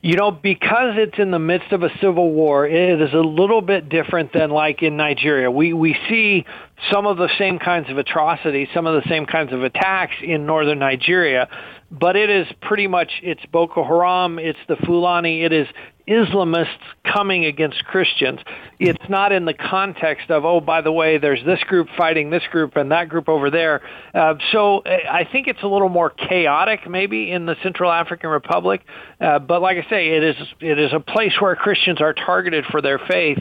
[0.04, 3.60] You know, because it's in the midst of a civil war, it is a little
[3.60, 5.48] bit different than like in Nigeria.
[5.48, 6.44] We we see
[6.90, 10.44] some of the same kinds of atrocities, some of the same kinds of attacks in
[10.44, 11.48] northern Nigeria,
[11.92, 15.68] but it is pretty much it's Boko Haram, it's the Fulani, it is
[16.08, 16.66] Islamists
[17.04, 18.40] coming against Christians.
[18.80, 22.42] It's not in the context of, oh, by the way, there's this group fighting this
[22.50, 23.82] group and that group over there.
[24.12, 28.30] Uh, so uh, I think it's a little more chaotic maybe in the Central African
[28.30, 28.82] Republic.
[29.22, 32.64] Uh, but like I say, it is, it is a place where Christians are targeted
[32.66, 33.38] for their faith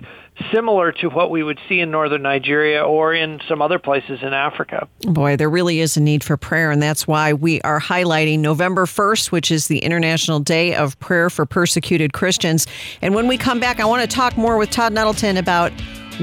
[0.53, 4.34] similar to what we would see in northern Nigeria or in some other places in
[4.34, 4.88] Africa.
[5.01, 8.86] Boy, there really is a need for prayer, and that's why we are highlighting November
[8.86, 12.67] 1st, which is the International Day of Prayer for Persecuted Christians.
[13.01, 15.71] And when we come back, I want to talk more with Todd Nettleton about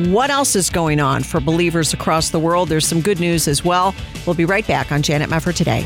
[0.06, 2.68] what else is going on for believers across the world.
[2.68, 3.94] There's some good news as well.
[4.24, 5.84] We'll be right back on Janet Mefford today.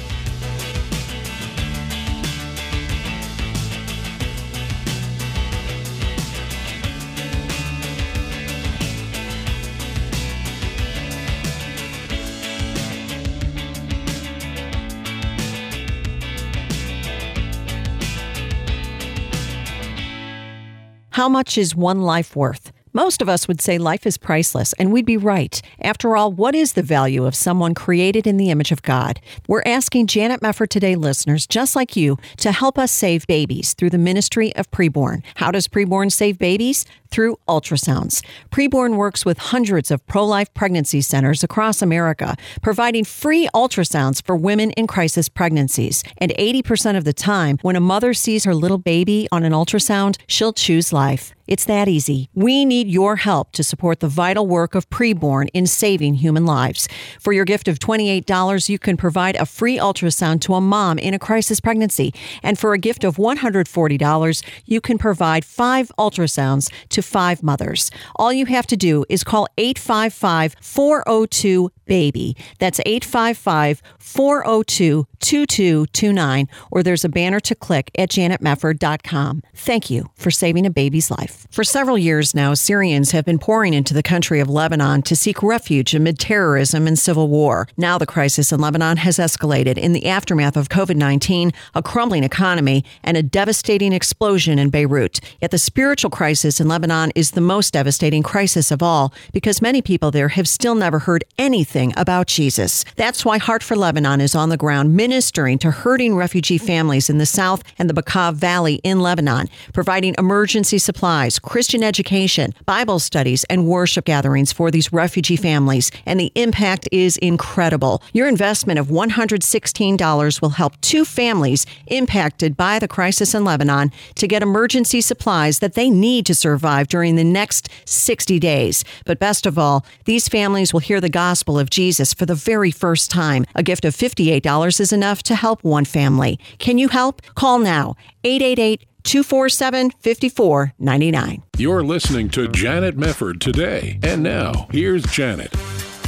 [21.23, 22.72] How much is one life worth?
[22.95, 25.63] Most of us would say life is priceless, and we'd be right.
[25.81, 29.19] After all, what is the value of someone created in the image of God?
[29.49, 33.91] We're asking Janet Mefford Today listeners, just like you, to help us save babies through
[33.91, 35.23] the ministry of Preborn.
[35.37, 36.85] How does Preborn save babies?
[37.13, 38.25] through ultrasounds.
[38.51, 44.35] Preborn works with hundreds of pro life pregnancy centers across America, providing free ultrasounds for
[44.35, 46.03] women in crisis pregnancies.
[46.19, 50.17] And 80% of the time, when a mother sees her little baby on an ultrasound,
[50.27, 51.35] she'll choose life.
[51.47, 52.29] It's that easy.
[52.35, 56.89] We need your help to support the vital work of Preborn in saving human lives.
[57.19, 61.15] For your gift of $28, you can provide a free ultrasound to a mom in
[61.15, 62.15] a crisis pregnancy.
[62.43, 67.91] And for a gift of $140, you can provide five ultrasounds to five mothers.
[68.17, 72.37] All you have to do is call 855 402 BABY.
[72.59, 79.43] That's 855 402 2229, or there's a banner to click at janetmefford.com.
[79.55, 81.47] Thank you for saving a baby's life.
[81.51, 85.43] For several years now, Syrians have been pouring into the country of Lebanon to seek
[85.43, 87.69] refuge amid terrorism and civil war.
[87.77, 92.25] Now the crisis in Lebanon has escalated in the aftermath of COVID 19, a crumbling
[92.25, 95.21] economy, and a devastating explosion in Beirut.
[95.41, 99.63] Yet the spiritual crisis in Lebanon Lebanon is the most devastating crisis of all because
[99.63, 102.85] many people there have still never heard anything about Jesus.
[102.95, 107.19] That's why Heart for Lebanon is on the ground ministering to hurting refugee families in
[107.19, 113.45] the South and the Bekaa Valley in Lebanon, providing emergency supplies, Christian education, Bible studies,
[113.51, 115.91] and worship gatherings for these refugee families.
[116.07, 118.03] And the impact is incredible.
[118.13, 124.29] Your investment of $116 will help two families impacted by the crisis in Lebanon to
[124.29, 128.85] get emergency supplies that they need to survive during the next 60 days.
[129.07, 132.71] But best of all, these families will hear the gospel of Jesus for the very
[132.71, 133.47] first time.
[133.55, 136.39] A gift of $58 is enough to help one family.
[136.59, 137.23] Can you help?
[137.35, 137.95] Call now
[138.25, 141.43] 888 247 5499.
[141.57, 143.99] You're listening to Janet Mefford today.
[144.03, 145.53] And now, here's Janet.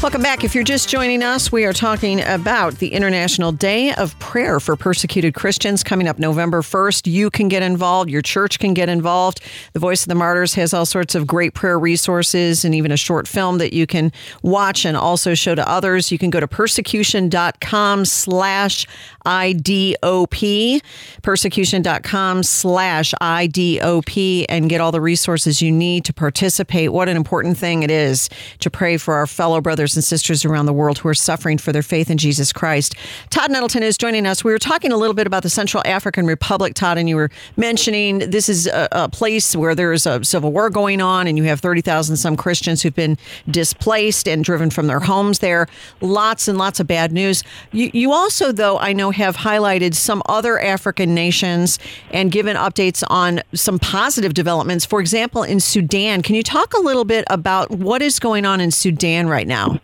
[0.05, 0.45] Welcome back.
[0.45, 4.77] If you're just joining us, we are talking about the International Day of Prayer for
[4.77, 7.11] Persecuted Christians coming up November 1st.
[7.11, 9.41] You can get involved, your church can get involved.
[9.73, 12.99] The Voice of the Martyrs has all sorts of great prayer resources and even a
[12.99, 16.13] short film that you can watch and also show to others.
[16.13, 18.87] You can go to persecution.com slash
[19.25, 20.83] IDOP,
[21.23, 26.93] persecution.com slash IDOP, and get all the resources you need to participate.
[26.93, 28.29] What an important thing it is
[28.59, 31.73] to pray for our fellow brothers and sisters around the world who are suffering for
[31.73, 32.95] their faith in Jesus Christ.
[33.31, 34.45] Todd Nettleton is joining us.
[34.45, 37.31] We were talking a little bit about the Central African Republic, Todd, and you were
[37.57, 41.45] mentioning this is a, a place where there's a civil war going on, and you
[41.45, 43.19] have 30,000 some Christians who've been
[43.51, 45.67] displaced and driven from their homes there.
[46.01, 47.43] Lots and lots of bad news.
[47.73, 51.79] You, you also, though, I know, have highlighted some other African nations
[52.11, 54.85] and given updates on some positive developments.
[54.85, 58.61] For example, in Sudan, can you talk a little bit about what is going on
[58.61, 59.81] in Sudan right now?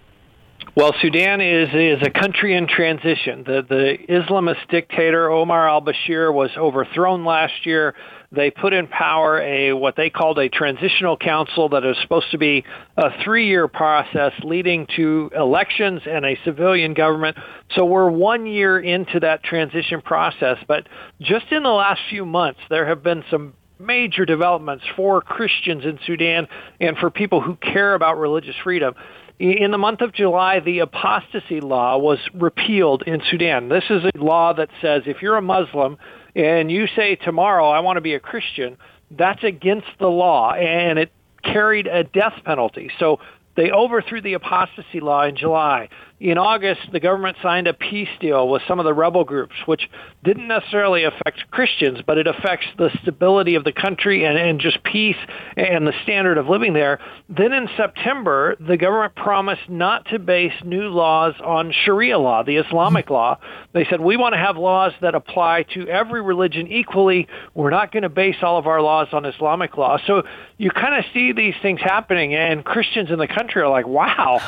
[0.76, 3.44] Well, Sudan is is a country in transition.
[3.44, 7.94] The the Islamist dictator Omar al-Bashir was overthrown last year
[8.32, 12.38] they put in power a what they called a transitional council that is supposed to
[12.38, 12.64] be
[12.96, 17.36] a three-year process leading to elections and a civilian government.
[17.74, 20.88] So we're one year into that transition process, but
[21.20, 25.98] just in the last few months, there have been some major developments for Christians in
[26.06, 26.46] Sudan
[26.78, 28.94] and for people who care about religious freedom.
[29.40, 33.70] In the month of July, the apostasy law was repealed in Sudan.
[33.70, 35.96] This is a law that says if you're a Muslim
[36.36, 38.76] and you say tomorrow I want to be a Christian,
[39.10, 41.10] that's against the law and it
[41.42, 42.90] carried a death penalty.
[42.98, 43.20] So
[43.56, 45.88] they overthrew the apostasy law in July.
[46.20, 49.88] In August, the government signed a peace deal with some of the rebel groups, which
[50.22, 54.82] didn't necessarily affect Christians, but it affects the stability of the country and, and just
[54.84, 55.16] peace
[55.56, 57.00] and the standard of living there.
[57.30, 62.56] Then in September, the government promised not to base new laws on Sharia law, the
[62.56, 63.14] Islamic mm-hmm.
[63.14, 63.38] law.
[63.72, 67.28] They said, we want to have laws that apply to every religion equally.
[67.54, 69.96] We're not going to base all of our laws on Islamic law.
[70.06, 70.24] So
[70.58, 74.40] you kind of see these things happening, and Christians in the country are like, wow,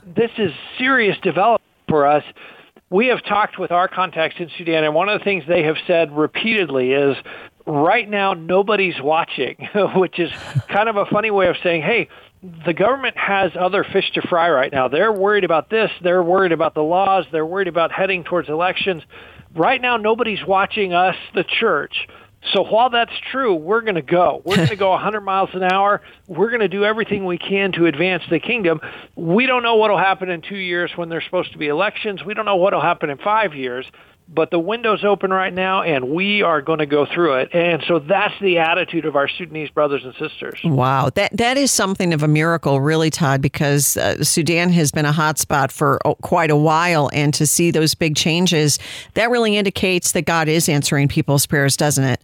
[0.06, 2.24] this is serious development for us.
[2.90, 5.76] We have talked with our contacts in Sudan, and one of the things they have
[5.86, 7.16] said repeatedly is
[7.66, 10.30] right now nobody's watching, which is
[10.68, 12.08] kind of a funny way of saying, hey,
[12.64, 14.88] the government has other fish to fry right now.
[14.88, 15.90] They're worried about this.
[16.02, 17.24] They're worried about the laws.
[17.32, 19.02] They're worried about heading towards elections.
[19.54, 22.06] Right now, nobody's watching us, the church.
[22.52, 24.40] So while that's true, we're going to go.
[24.44, 26.02] We're going to go 100 miles an hour.
[26.28, 28.80] We're going to do everything we can to advance the kingdom.
[29.16, 32.24] We don't know what will happen in two years when there's supposed to be elections.
[32.24, 33.86] We don't know what will happen in five years
[34.28, 37.82] but the window's open right now and we are going to go through it and
[37.86, 42.12] so that's the attitude of our sudanese brothers and sisters wow that that is something
[42.12, 46.14] of a miracle really todd because uh, sudan has been a hot spot for oh,
[46.16, 48.78] quite a while and to see those big changes
[49.14, 52.20] that really indicates that god is answering people's prayers doesn't it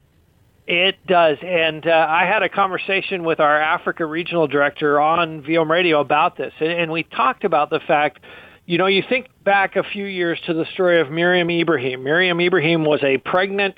[0.67, 1.39] it does.
[1.43, 6.37] And uh, I had a conversation with our Africa regional director on VOM Radio about
[6.37, 6.53] this.
[6.61, 8.21] And, and we talked about the fact
[8.65, 12.05] you know, you think back a few years to the story of Meriam Ibrahim.
[12.05, 13.75] Meriam Ibrahim was a pregnant,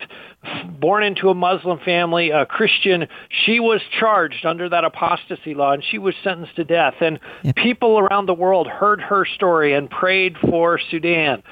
[0.78, 3.08] born into a Muslim family, a Christian.
[3.46, 6.94] She was charged under that apostasy law and she was sentenced to death.
[7.00, 7.56] And yep.
[7.56, 11.42] people around the world heard her story and prayed for Sudan.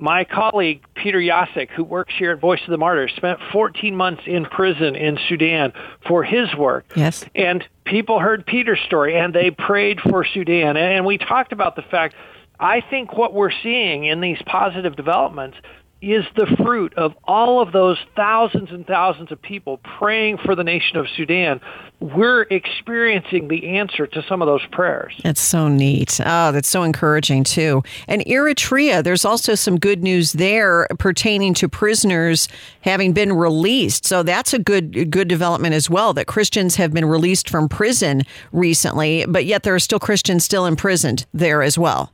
[0.00, 4.22] My colleague, Peter Jasek, who works here at Voice of the Martyrs, spent 14 months
[4.26, 5.72] in prison in Sudan
[6.06, 6.86] for his work.
[6.94, 7.24] Yes.
[7.34, 10.76] And people heard Peter's story and they prayed for Sudan.
[10.76, 12.14] And we talked about the fact
[12.60, 15.56] I think what we're seeing in these positive developments
[16.00, 20.62] is the fruit of all of those thousands and thousands of people praying for the
[20.62, 21.60] nation of Sudan.
[21.98, 25.18] We're experiencing the answer to some of those prayers.
[25.24, 26.20] That's so neat.
[26.24, 27.82] Oh, that's so encouraging, too.
[28.06, 32.46] And Eritrea, there's also some good news there pertaining to prisoners
[32.82, 34.04] having been released.
[34.04, 38.22] So that's a good, good development as well that Christians have been released from prison
[38.52, 42.12] recently, but yet there are still Christians still imprisoned there as well.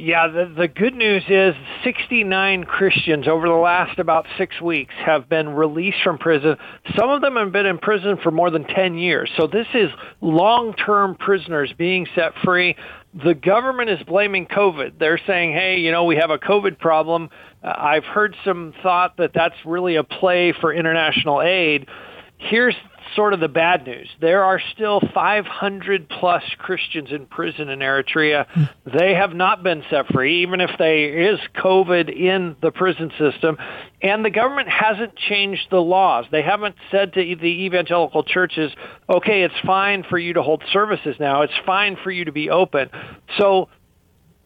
[0.00, 5.28] Yeah, the, the good news is 69 Christians over the last about six weeks have
[5.28, 6.56] been released from prison.
[6.96, 9.28] Some of them have been in prison for more than 10 years.
[9.36, 9.90] So this is
[10.20, 12.76] long-term prisoners being set free.
[13.24, 15.00] The government is blaming COVID.
[15.00, 17.30] They're saying, hey, you know, we have a COVID problem.
[17.64, 21.88] Uh, I've heard some thought that that's really a play for international aid.
[22.36, 22.76] Here's
[23.18, 24.08] sort of the bad news.
[24.20, 28.46] There are still 500 plus Christians in prison in Eritrea.
[28.46, 28.62] Hmm.
[28.96, 33.58] They have not been set free, even if there is COVID in the prison system.
[34.00, 36.26] And the government hasn't changed the laws.
[36.30, 38.70] They haven't said to the evangelical churches,
[39.10, 41.42] okay, it's fine for you to hold services now.
[41.42, 42.88] It's fine for you to be open.
[43.36, 43.68] So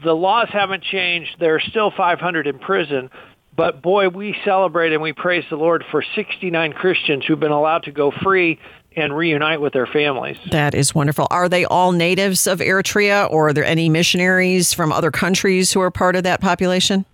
[0.02, 1.36] the laws haven't changed.
[1.38, 3.10] There are still 500 in prison.
[3.54, 7.84] But boy, we celebrate and we praise the Lord for 69 Christians who've been allowed
[7.84, 8.58] to go free
[8.96, 10.36] and reunite with their families.
[10.50, 11.26] That is wonderful.
[11.30, 15.80] Are they all natives of Eritrea or are there any missionaries from other countries who
[15.80, 17.04] are part of that population?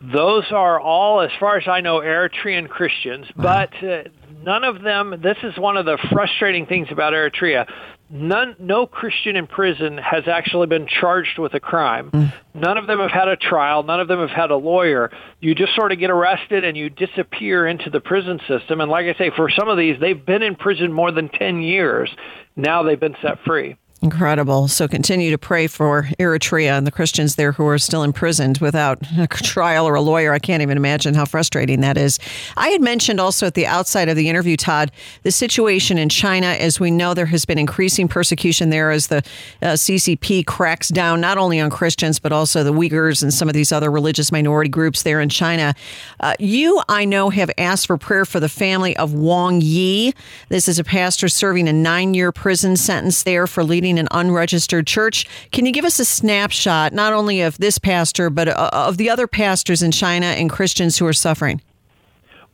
[0.00, 3.66] Those are all, as far as I know, Eritrean Christians, wow.
[3.72, 4.02] but uh,
[4.42, 7.66] none of them, this is one of the frustrating things about Eritrea
[8.10, 12.10] none, no Christian in prison has actually been charged with a crime.
[12.10, 12.32] Mm.
[12.54, 13.82] None of them have had a trial.
[13.82, 15.10] None of them have had a lawyer.
[15.40, 18.80] You just sort of get arrested and you disappear into the prison system.
[18.80, 21.62] And like I say, for some of these, they've been in prison more than 10
[21.62, 22.10] years.
[22.56, 23.76] Now they've been set free.
[24.02, 24.68] Incredible.
[24.68, 28.98] So continue to pray for Eritrea and the Christians there who are still imprisoned without
[29.18, 30.34] a trial or a lawyer.
[30.34, 32.18] I can't even imagine how frustrating that is.
[32.58, 34.92] I had mentioned also at the outside of the interview, Todd,
[35.22, 36.48] the situation in China.
[36.48, 39.24] As we know, there has been increasing persecution there as the
[39.62, 43.54] uh, CCP cracks down not only on Christians, but also the Uyghurs and some of
[43.54, 45.74] these other religious minority groups there in China.
[46.20, 50.12] Uh, you, I know, have asked for prayer for the family of Wang Yi.
[50.50, 54.86] This is a pastor serving a nine year prison sentence there for leading an unregistered
[54.86, 55.26] church.
[55.52, 59.08] Can you give us a snapshot, not only of this pastor, but uh, of the
[59.08, 61.60] other pastors in China and Christians who are suffering?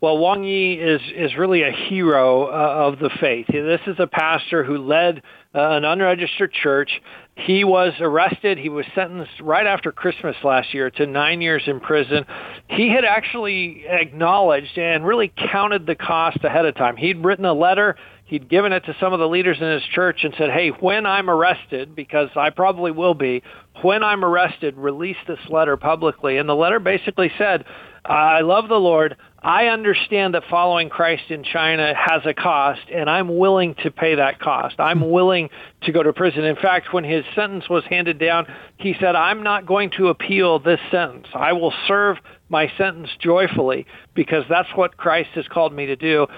[0.03, 3.47] Well, Wang Yi is is really a hero uh, of the faith.
[3.47, 5.23] This is a pastor who led
[5.55, 7.01] uh, an unregistered church.
[7.37, 8.59] He was arrested.
[8.59, 12.27] He was sentenced right after Christmas last year to nine years in prison.
[12.69, 16.97] He had actually acknowledged and really counted the cost ahead of time.
[16.97, 17.97] He'd written a letter
[18.33, 21.05] he'd given it to some of the leaders in his church and said, "Hey, when
[21.05, 23.43] I'm arrested, because I probably will be,
[23.83, 27.67] when I'm arrested, release this letter publicly." And the letter basically said,
[28.07, 29.17] "I love the Lord.
[29.43, 34.15] I understand that following Christ in China has a cost, and I'm willing to pay
[34.15, 34.77] that cost.
[34.79, 35.11] I'm hmm.
[35.11, 35.51] willing
[35.83, 36.45] to go to prison.
[36.45, 38.47] In fact, when his sentence was handed down,
[38.79, 41.27] he said, I'm not going to appeal this sentence.
[41.35, 42.19] I will serve
[42.49, 46.29] my sentence joyfully because that's what Christ has called me to do.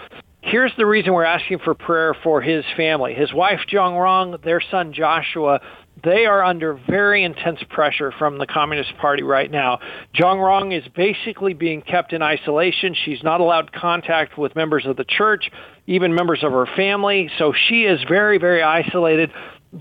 [0.46, 3.14] Here's the reason we're asking for prayer for his family.
[3.14, 5.60] His wife, Zhang Rong, their son, Joshua,
[6.04, 9.78] they are under very intense pressure from the Communist Party right now.
[10.14, 12.94] Zhang Rong is basically being kept in isolation.
[13.06, 15.50] She's not allowed contact with members of the church,
[15.86, 17.30] even members of her family.
[17.38, 19.30] So she is very, very isolated.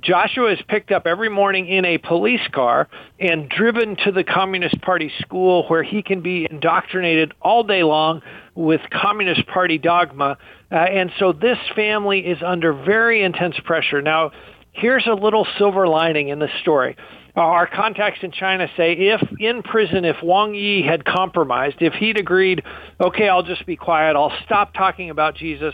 [0.02, 2.88] Joshua is picked up every morning in a police car
[3.20, 8.22] and driven to the Communist Party school where he can be indoctrinated all day long
[8.56, 10.38] with Communist Party dogma.
[10.72, 14.02] Uh, and so this family is under very intense pressure.
[14.02, 14.32] Now,
[14.72, 16.96] here's a little silver lining in this story.
[17.36, 22.18] Our contacts in China say if in prison, if Wang Yi had compromised, if he'd
[22.18, 22.64] agreed,
[23.02, 25.74] okay, I'll just be quiet, I'll stop talking about Jesus,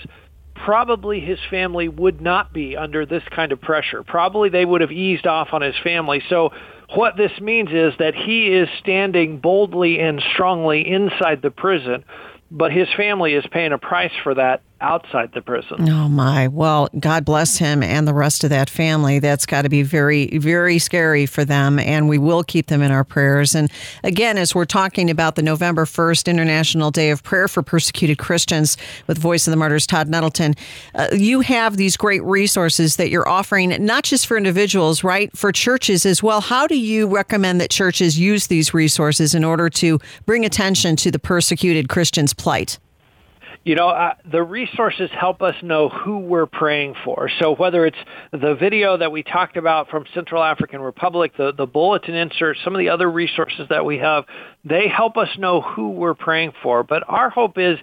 [0.65, 4.03] probably his family would not be under this kind of pressure.
[4.03, 6.21] Probably they would have eased off on his family.
[6.29, 6.51] So
[6.95, 12.03] what this means is that he is standing boldly and strongly inside the prison,
[12.51, 15.89] but his family is paying a price for that outside the prison.
[15.89, 16.47] Oh my.
[16.47, 19.19] Well, God bless him and the rest of that family.
[19.19, 22.91] That's got to be very very scary for them and we will keep them in
[22.91, 23.55] our prayers.
[23.55, 23.71] And
[24.03, 28.77] again, as we're talking about the November 1st International Day of Prayer for Persecuted Christians
[29.07, 30.55] with Voice of the Martyrs Todd Nettleton,
[30.95, 35.35] uh, you have these great resources that you're offering not just for individuals, right?
[35.35, 36.41] For churches as well.
[36.41, 41.11] How do you recommend that churches use these resources in order to bring attention to
[41.11, 42.79] the persecuted Christians' plight?
[43.65, 47.29] You know, uh, the resources help us know who we're praying for.
[47.39, 47.97] So whether it's
[48.31, 52.73] the video that we talked about from Central African Republic, the, the bulletin insert, some
[52.73, 54.25] of the other resources that we have,
[54.63, 56.83] they help us know who we're praying for.
[56.83, 57.77] But our hope is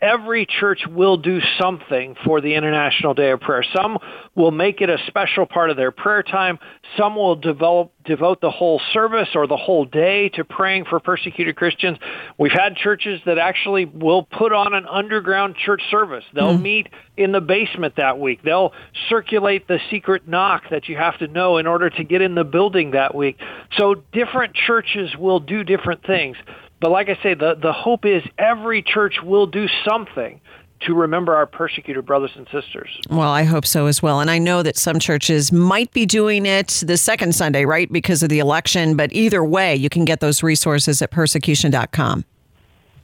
[0.00, 3.64] every church will do something for the International Day of Prayer.
[3.74, 3.98] Some
[4.34, 6.58] will make it a special part of their prayer time.
[6.96, 11.56] Some will develop, devote the whole service or the whole day to praying for persecuted
[11.56, 11.98] Christians.
[12.38, 16.24] We've had churches that actually will put on an underground church service.
[16.34, 16.62] They'll mm.
[16.62, 18.42] meet in the basement that week.
[18.42, 18.72] They'll
[19.08, 22.44] circulate the secret knock that you have to know in order to get in the
[22.44, 23.38] building that week.
[23.76, 26.36] So different churches will do different things.
[26.82, 30.40] But like I say, the, the hope is every church will do something
[30.80, 32.88] to remember our persecuted brothers and sisters.
[33.08, 34.18] Well, I hope so as well.
[34.18, 38.24] And I know that some churches might be doing it the second Sunday, right, because
[38.24, 38.96] of the election.
[38.96, 42.24] But either way, you can get those resources at persecution.com.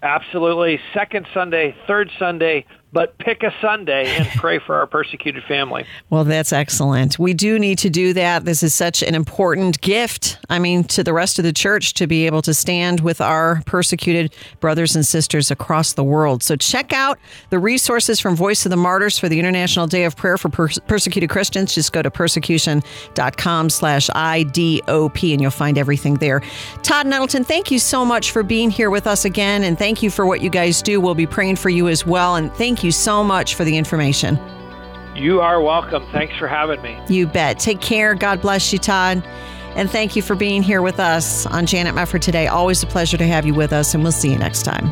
[0.03, 0.81] Absolutely.
[0.93, 5.85] Second Sunday, third Sunday, but pick a Sunday and pray for our persecuted family.
[6.11, 7.19] Well, that's excellent.
[7.19, 8.45] We do need to do that.
[8.45, 12.07] This is such an important gift, I mean, to the rest of the church to
[12.07, 16.43] be able to stand with our persecuted brothers and sisters across the world.
[16.43, 17.19] So check out
[17.51, 21.31] the resources from Voice of the Martyrs for the International Day of Prayer for Persecuted
[21.31, 21.75] Christians.
[21.75, 26.43] Just go to persecution.com slash IDOP and you'll find everything there.
[26.83, 29.65] Todd Nettleton, thank you so much for being here with us again.
[29.65, 31.01] And thank you for what you guys do.
[31.01, 32.37] We'll be praying for you as well.
[32.37, 34.39] And thank Thank you so much for the information.
[35.17, 36.07] You are welcome.
[36.13, 36.97] Thanks for having me.
[37.09, 37.59] You bet.
[37.59, 38.15] Take care.
[38.15, 39.21] God bless you, Todd.
[39.75, 42.47] And thank you for being here with us on Janet Mefford today.
[42.47, 44.87] Always a pleasure to have you with us, and we'll see you next time.